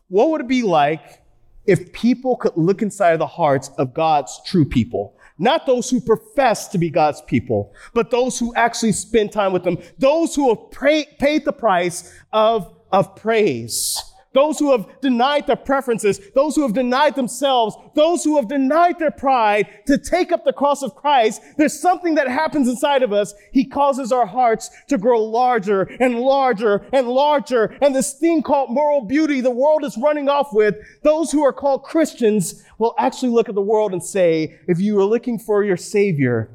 what 0.08 0.28
would 0.30 0.42
it 0.42 0.48
be 0.48 0.62
like 0.62 1.22
if 1.64 1.94
people 1.94 2.36
could 2.36 2.52
look 2.56 2.82
inside 2.82 3.16
the 3.16 3.26
hearts 3.26 3.70
of 3.78 3.94
God's 3.94 4.38
true 4.44 4.66
people? 4.66 5.16
Not 5.38 5.64
those 5.64 5.88
who 5.88 5.98
profess 5.98 6.68
to 6.68 6.78
be 6.78 6.90
God's 6.90 7.22
people, 7.22 7.72
but 7.94 8.10
those 8.10 8.38
who 8.38 8.54
actually 8.54 8.92
spend 8.92 9.32
time 9.32 9.54
with 9.54 9.64
them. 9.64 9.78
Those 9.98 10.34
who 10.34 10.50
have 10.50 10.70
pray, 10.70 11.06
paid 11.18 11.46
the 11.46 11.54
price 11.54 12.14
of, 12.34 12.70
of 12.92 13.16
praise 13.16 14.13
those 14.34 14.58
who 14.58 14.72
have 14.72 15.00
denied 15.00 15.46
their 15.46 15.56
preferences, 15.56 16.20
those 16.34 16.54
who 16.56 16.62
have 16.62 16.74
denied 16.74 17.14
themselves, 17.14 17.76
those 17.94 18.24
who 18.24 18.36
have 18.36 18.48
denied 18.48 18.98
their 18.98 19.10
pride 19.10 19.68
to 19.86 19.96
take 19.96 20.32
up 20.32 20.44
the 20.44 20.52
cross 20.52 20.82
of 20.82 20.94
Christ, 20.94 21.40
there's 21.56 21.78
something 21.78 22.16
that 22.16 22.28
happens 22.28 22.68
inside 22.68 23.02
of 23.02 23.12
us. 23.12 23.32
He 23.52 23.64
causes 23.64 24.12
our 24.12 24.26
hearts 24.26 24.70
to 24.88 24.98
grow 24.98 25.22
larger 25.22 25.82
and 26.00 26.18
larger 26.20 26.84
and 26.92 27.08
larger. 27.08 27.76
And 27.80 27.94
this 27.94 28.14
thing 28.14 28.42
called 28.42 28.70
moral 28.70 29.02
beauty 29.02 29.40
the 29.40 29.50
world 29.50 29.84
is 29.84 29.96
running 29.96 30.28
off 30.28 30.52
with, 30.52 30.76
those 31.02 31.30
who 31.30 31.44
are 31.44 31.52
called 31.52 31.84
Christians 31.84 32.64
will 32.78 32.94
actually 32.98 33.30
look 33.30 33.48
at 33.48 33.54
the 33.54 33.62
world 33.62 33.92
and 33.92 34.02
say, 34.02 34.58
if 34.66 34.80
you 34.80 34.98
are 35.00 35.04
looking 35.04 35.38
for 35.38 35.62
your 35.62 35.76
Savior, 35.76 36.50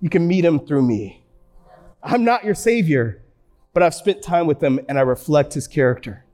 you 0.00 0.10
can 0.10 0.26
meet 0.26 0.44
him 0.44 0.60
through 0.60 0.82
me. 0.82 1.24
I'm 2.02 2.24
not 2.24 2.44
your 2.44 2.54
Savior, 2.54 3.22
but 3.72 3.82
I've 3.82 3.94
spent 3.94 4.20
time 4.20 4.46
with 4.46 4.62
him 4.62 4.80
and 4.88 4.98
I 4.98 5.02
reflect 5.02 5.54
his 5.54 5.66
character. 5.66 6.24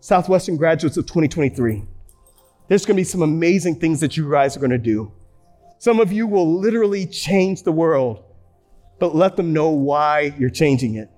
Southwestern 0.00 0.56
graduates 0.56 0.96
of 0.96 1.06
2023, 1.06 1.84
there's 2.68 2.86
going 2.86 2.96
to 2.96 3.00
be 3.00 3.04
some 3.04 3.22
amazing 3.22 3.80
things 3.80 4.00
that 4.00 4.16
you 4.16 4.30
guys 4.30 4.56
are 4.56 4.60
going 4.60 4.70
to 4.70 4.78
do. 4.78 5.12
Some 5.78 6.00
of 6.00 6.12
you 6.12 6.26
will 6.26 6.58
literally 6.60 7.06
change 7.06 7.62
the 7.62 7.72
world, 7.72 8.22
but 9.00 9.14
let 9.14 9.36
them 9.36 9.52
know 9.52 9.70
why 9.70 10.34
you're 10.38 10.50
changing 10.50 10.96
it. 10.96 11.10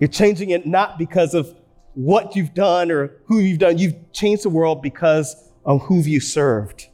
You're 0.00 0.08
changing 0.08 0.50
it 0.50 0.66
not 0.66 0.98
because 0.98 1.34
of 1.34 1.54
what 1.94 2.34
you've 2.34 2.54
done 2.54 2.90
or 2.90 3.12
who 3.26 3.38
you've 3.38 3.58
done. 3.58 3.78
You've 3.78 4.12
changed 4.12 4.42
the 4.42 4.50
world 4.50 4.82
because 4.82 5.50
of 5.64 5.82
who 5.82 6.00
you 6.00 6.18
served. 6.18 6.88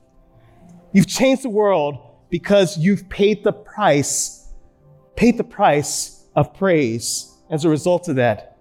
You've 0.93 1.07
changed 1.07 1.43
the 1.43 1.51
world 1.51 1.97
because 2.29 2.77
you've 2.77 3.09
paid 3.09 3.45
the 3.45 3.53
price, 3.53 4.49
paid 5.17 5.39
the 5.39 5.45
price 5.45 6.25
of 6.37 6.53
praise. 6.55 7.35
As 7.51 7.65
a 7.65 7.71
result 7.71 8.09
of 8.09 8.17
that, 8.17 8.58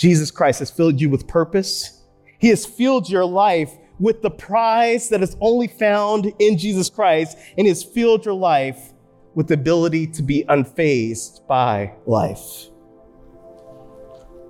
Jesus 0.00 0.30
Christ 0.30 0.60
has 0.60 0.70
filled 0.70 0.98
you 0.98 1.10
with 1.10 1.28
purpose. 1.28 2.04
He 2.38 2.48
has 2.48 2.64
filled 2.64 3.10
your 3.10 3.26
life 3.26 3.76
with 3.98 4.22
the 4.22 4.30
prize 4.30 5.10
that 5.10 5.22
is 5.22 5.36
only 5.42 5.68
found 5.68 6.32
in 6.38 6.56
Jesus 6.56 6.88
Christ, 6.88 7.36
and 7.58 7.68
has 7.68 7.84
filled 7.84 8.24
your 8.24 8.32
life 8.32 8.94
with 9.34 9.48
the 9.48 9.54
ability 9.54 10.06
to 10.06 10.22
be 10.22 10.42
unfazed 10.48 11.46
by 11.46 11.92
life. 12.06 12.68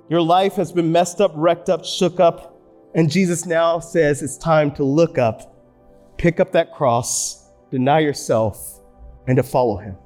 Your 0.09 0.21
life 0.21 0.53
has 0.53 0.71
been 0.71 0.89
messed 0.89 1.19
up, 1.19 1.33
wrecked 1.35 1.67
up, 1.67 1.83
shook 1.83 2.21
up, 2.21 2.57
and 2.95 3.11
Jesus 3.11 3.45
now 3.45 3.81
says 3.81 4.21
it's 4.21 4.37
time 4.37 4.71
to 4.75 4.85
look 4.85 5.17
up, 5.17 5.53
pick 6.17 6.39
up 6.39 6.53
that 6.53 6.73
cross, 6.73 7.51
deny 7.71 7.99
yourself, 7.99 8.79
and 9.27 9.35
to 9.35 9.43
follow 9.43 9.75
him. 9.75 9.97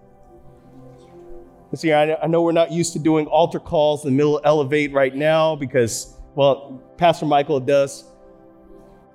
See, 1.73 1.91
I 1.91 2.28
know 2.28 2.41
we're 2.41 2.54
not 2.54 2.71
used 2.71 2.93
to 2.93 2.99
doing 2.99 3.25
altar 3.28 3.60
calls 3.60 4.06
in 4.06 4.12
the 4.12 4.15
middle 4.15 4.38
of 4.38 4.45
Elevate 4.45 4.93
right 4.93 5.13
now 5.13 5.56
because, 5.56 6.17
well, 6.36 6.82
Pastor 6.95 7.25
Michael 7.25 7.60
does. 7.60 8.06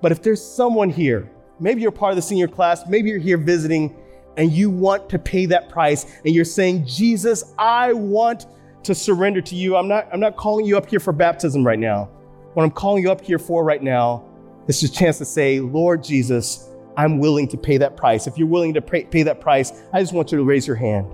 But 0.01 0.11
if 0.11 0.21
there's 0.21 0.43
someone 0.43 0.89
here, 0.89 1.31
maybe 1.59 1.81
you're 1.81 1.91
part 1.91 2.11
of 2.11 2.17
the 2.17 2.21
senior 2.21 2.47
class, 2.47 2.83
maybe 2.87 3.09
you're 3.09 3.19
here 3.19 3.37
visiting 3.37 3.95
and 4.37 4.51
you 4.51 4.69
want 4.69 5.09
to 5.09 5.17
pay 5.17 5.45
that 5.47 5.69
price 5.69 6.05
and 6.25 6.35
you're 6.35 6.45
saying, 6.45 6.85
Jesus, 6.85 7.53
I 7.57 7.93
want 7.93 8.45
to 8.83 8.93
surrender 8.93 9.41
to 9.41 9.55
you. 9.55 9.75
I'm 9.75 9.87
not, 9.87 10.07
I'm 10.13 10.19
not 10.19 10.35
calling 10.35 10.65
you 10.65 10.77
up 10.77 10.87
here 10.87 10.99
for 10.99 11.13
baptism 11.13 11.65
right 11.65 11.79
now. 11.79 12.09
What 12.53 12.63
I'm 12.63 12.71
calling 12.71 13.01
you 13.01 13.11
up 13.11 13.21
here 13.21 13.39
for 13.39 13.63
right 13.63 13.81
now 13.81 14.25
is 14.67 14.83
a 14.83 14.89
chance 14.89 15.17
to 15.19 15.25
say, 15.25 15.59
Lord 15.59 16.03
Jesus, 16.03 16.69
I'm 16.97 17.17
willing 17.17 17.47
to 17.47 17.57
pay 17.57 17.77
that 17.77 17.97
price. 17.97 18.27
If 18.27 18.37
you're 18.37 18.47
willing 18.47 18.73
to 18.73 18.81
pay 18.81 19.23
that 19.23 19.39
price, 19.39 19.71
I 19.93 20.01
just 20.01 20.13
want 20.13 20.31
you 20.31 20.37
to 20.37 20.43
raise 20.43 20.67
your 20.67 20.75
hand 20.75 21.07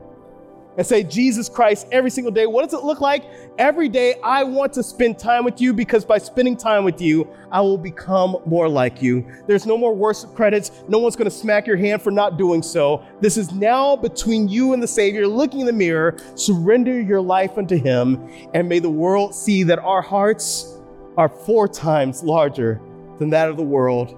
and 0.77 0.85
say, 0.85 1.03
Jesus 1.03 1.49
Christ, 1.49 1.87
every 1.91 2.11
single 2.11 2.31
day. 2.31 2.45
What 2.45 2.63
does 2.63 2.79
it 2.79 2.85
look 2.85 3.01
like? 3.01 3.25
Every 3.57 3.89
day, 3.89 4.15
I 4.23 4.43
want 4.43 4.71
to 4.73 4.83
spend 4.83 5.17
time 5.17 5.43
with 5.43 5.59
you 5.59 5.73
because 5.73 6.05
by 6.05 6.19
spending 6.19 6.55
time 6.55 6.83
with 6.83 7.01
you, 7.01 7.27
I 7.51 7.61
will 7.61 7.79
become 7.79 8.37
more 8.45 8.69
like 8.69 9.01
you. 9.01 9.25
There's 9.47 9.65
no 9.65 9.77
more 9.77 9.95
worship 9.95 10.35
credits. 10.35 10.83
No 10.87 10.99
one's 10.99 11.15
going 11.15 11.29
to 11.29 11.35
smack 11.35 11.65
your 11.65 11.77
hand 11.77 12.01
for 12.01 12.11
not 12.11 12.37
doing 12.37 12.61
so. 12.61 13.03
This 13.19 13.37
is 13.37 13.51
now 13.51 13.95
between 13.95 14.47
you 14.47 14.73
and 14.73 14.81
the 14.81 14.87
Savior. 14.87 15.27
Looking 15.27 15.61
in 15.61 15.65
the 15.65 15.73
mirror, 15.73 16.17
surrender 16.35 17.01
your 17.01 17.21
life 17.21 17.57
unto 17.57 17.75
Him, 17.75 18.29
and 18.53 18.69
may 18.69 18.79
the 18.79 18.89
world 18.89 19.33
see 19.33 19.63
that 19.63 19.79
our 19.79 20.01
hearts 20.01 20.77
are 21.17 21.27
four 21.27 21.67
times 21.67 22.23
larger 22.23 22.79
than 23.17 23.31
that 23.31 23.49
of 23.49 23.57
the 23.57 23.63
world 23.63 24.15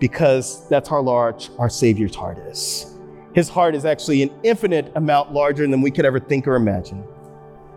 because 0.00 0.66
that's 0.68 0.88
how 0.88 1.00
large 1.00 1.50
our 1.58 1.68
Savior's 1.68 2.14
heart 2.14 2.38
is 2.38 2.97
his 3.38 3.48
heart 3.48 3.76
is 3.76 3.84
actually 3.84 4.20
an 4.20 4.30
infinite 4.42 4.90
amount 4.96 5.32
larger 5.32 5.64
than 5.64 5.80
we 5.80 5.92
could 5.92 6.04
ever 6.04 6.18
think 6.18 6.48
or 6.48 6.56
imagine. 6.56 7.04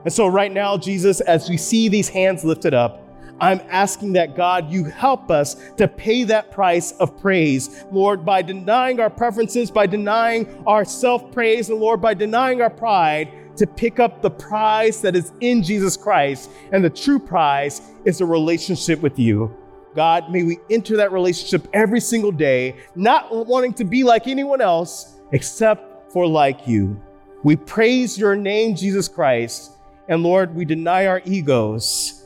And 0.03 0.11
so, 0.11 0.25
right 0.25 0.51
now, 0.51 0.75
Jesus, 0.75 1.21
as 1.21 1.47
we 1.47 1.55
see 1.55 1.87
these 1.87 2.09
hands 2.09 2.43
lifted 2.43 2.73
up, 2.73 3.07
I'm 3.39 3.61
asking 3.69 4.13
that 4.13 4.35
God, 4.35 4.71
you 4.71 4.85
help 4.85 5.29
us 5.29 5.55
to 5.77 5.87
pay 5.87 6.23
that 6.23 6.49
price 6.49 6.93
of 6.93 7.15
praise, 7.21 7.85
Lord, 7.91 8.25
by 8.25 8.41
denying 8.41 8.99
our 8.99 9.11
preferences, 9.11 9.69
by 9.69 9.85
denying 9.85 10.63
our 10.65 10.83
self 10.83 11.31
praise, 11.31 11.69
and 11.69 11.79
Lord, 11.79 12.01
by 12.01 12.15
denying 12.15 12.59
our 12.63 12.71
pride, 12.71 13.31
to 13.57 13.67
pick 13.67 13.99
up 13.99 14.23
the 14.23 14.31
prize 14.31 14.99
that 15.01 15.15
is 15.15 15.31
in 15.41 15.61
Jesus 15.61 15.95
Christ. 15.95 16.49
And 16.71 16.83
the 16.83 16.89
true 16.89 17.19
prize 17.19 17.83
is 18.03 18.19
a 18.19 18.25
relationship 18.25 18.99
with 19.01 19.19
you. 19.19 19.55
God, 19.93 20.31
may 20.31 20.41
we 20.41 20.57
enter 20.71 20.97
that 20.97 21.11
relationship 21.11 21.67
every 21.71 21.99
single 21.99 22.31
day, 22.31 22.77
not 22.95 23.45
wanting 23.45 23.75
to 23.75 23.83
be 23.83 24.03
like 24.03 24.25
anyone 24.25 24.59
else, 24.59 25.20
except 25.31 26.11
for 26.11 26.27
like 26.27 26.67
you. 26.67 27.01
We 27.43 27.55
praise 27.55 28.17
your 28.17 28.35
name, 28.35 28.75
Jesus 28.75 29.07
Christ. 29.07 29.71
And 30.07 30.23
Lord, 30.23 30.55
we 30.55 30.65
deny 30.65 31.07
our 31.07 31.21
egos 31.25 32.25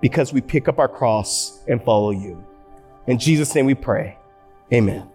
because 0.00 0.32
we 0.32 0.40
pick 0.40 0.68
up 0.68 0.78
our 0.78 0.88
cross 0.88 1.62
and 1.68 1.82
follow 1.82 2.10
you. 2.10 2.44
In 3.06 3.18
Jesus' 3.18 3.54
name 3.54 3.66
we 3.66 3.74
pray. 3.74 4.16
Amen. 4.72 5.08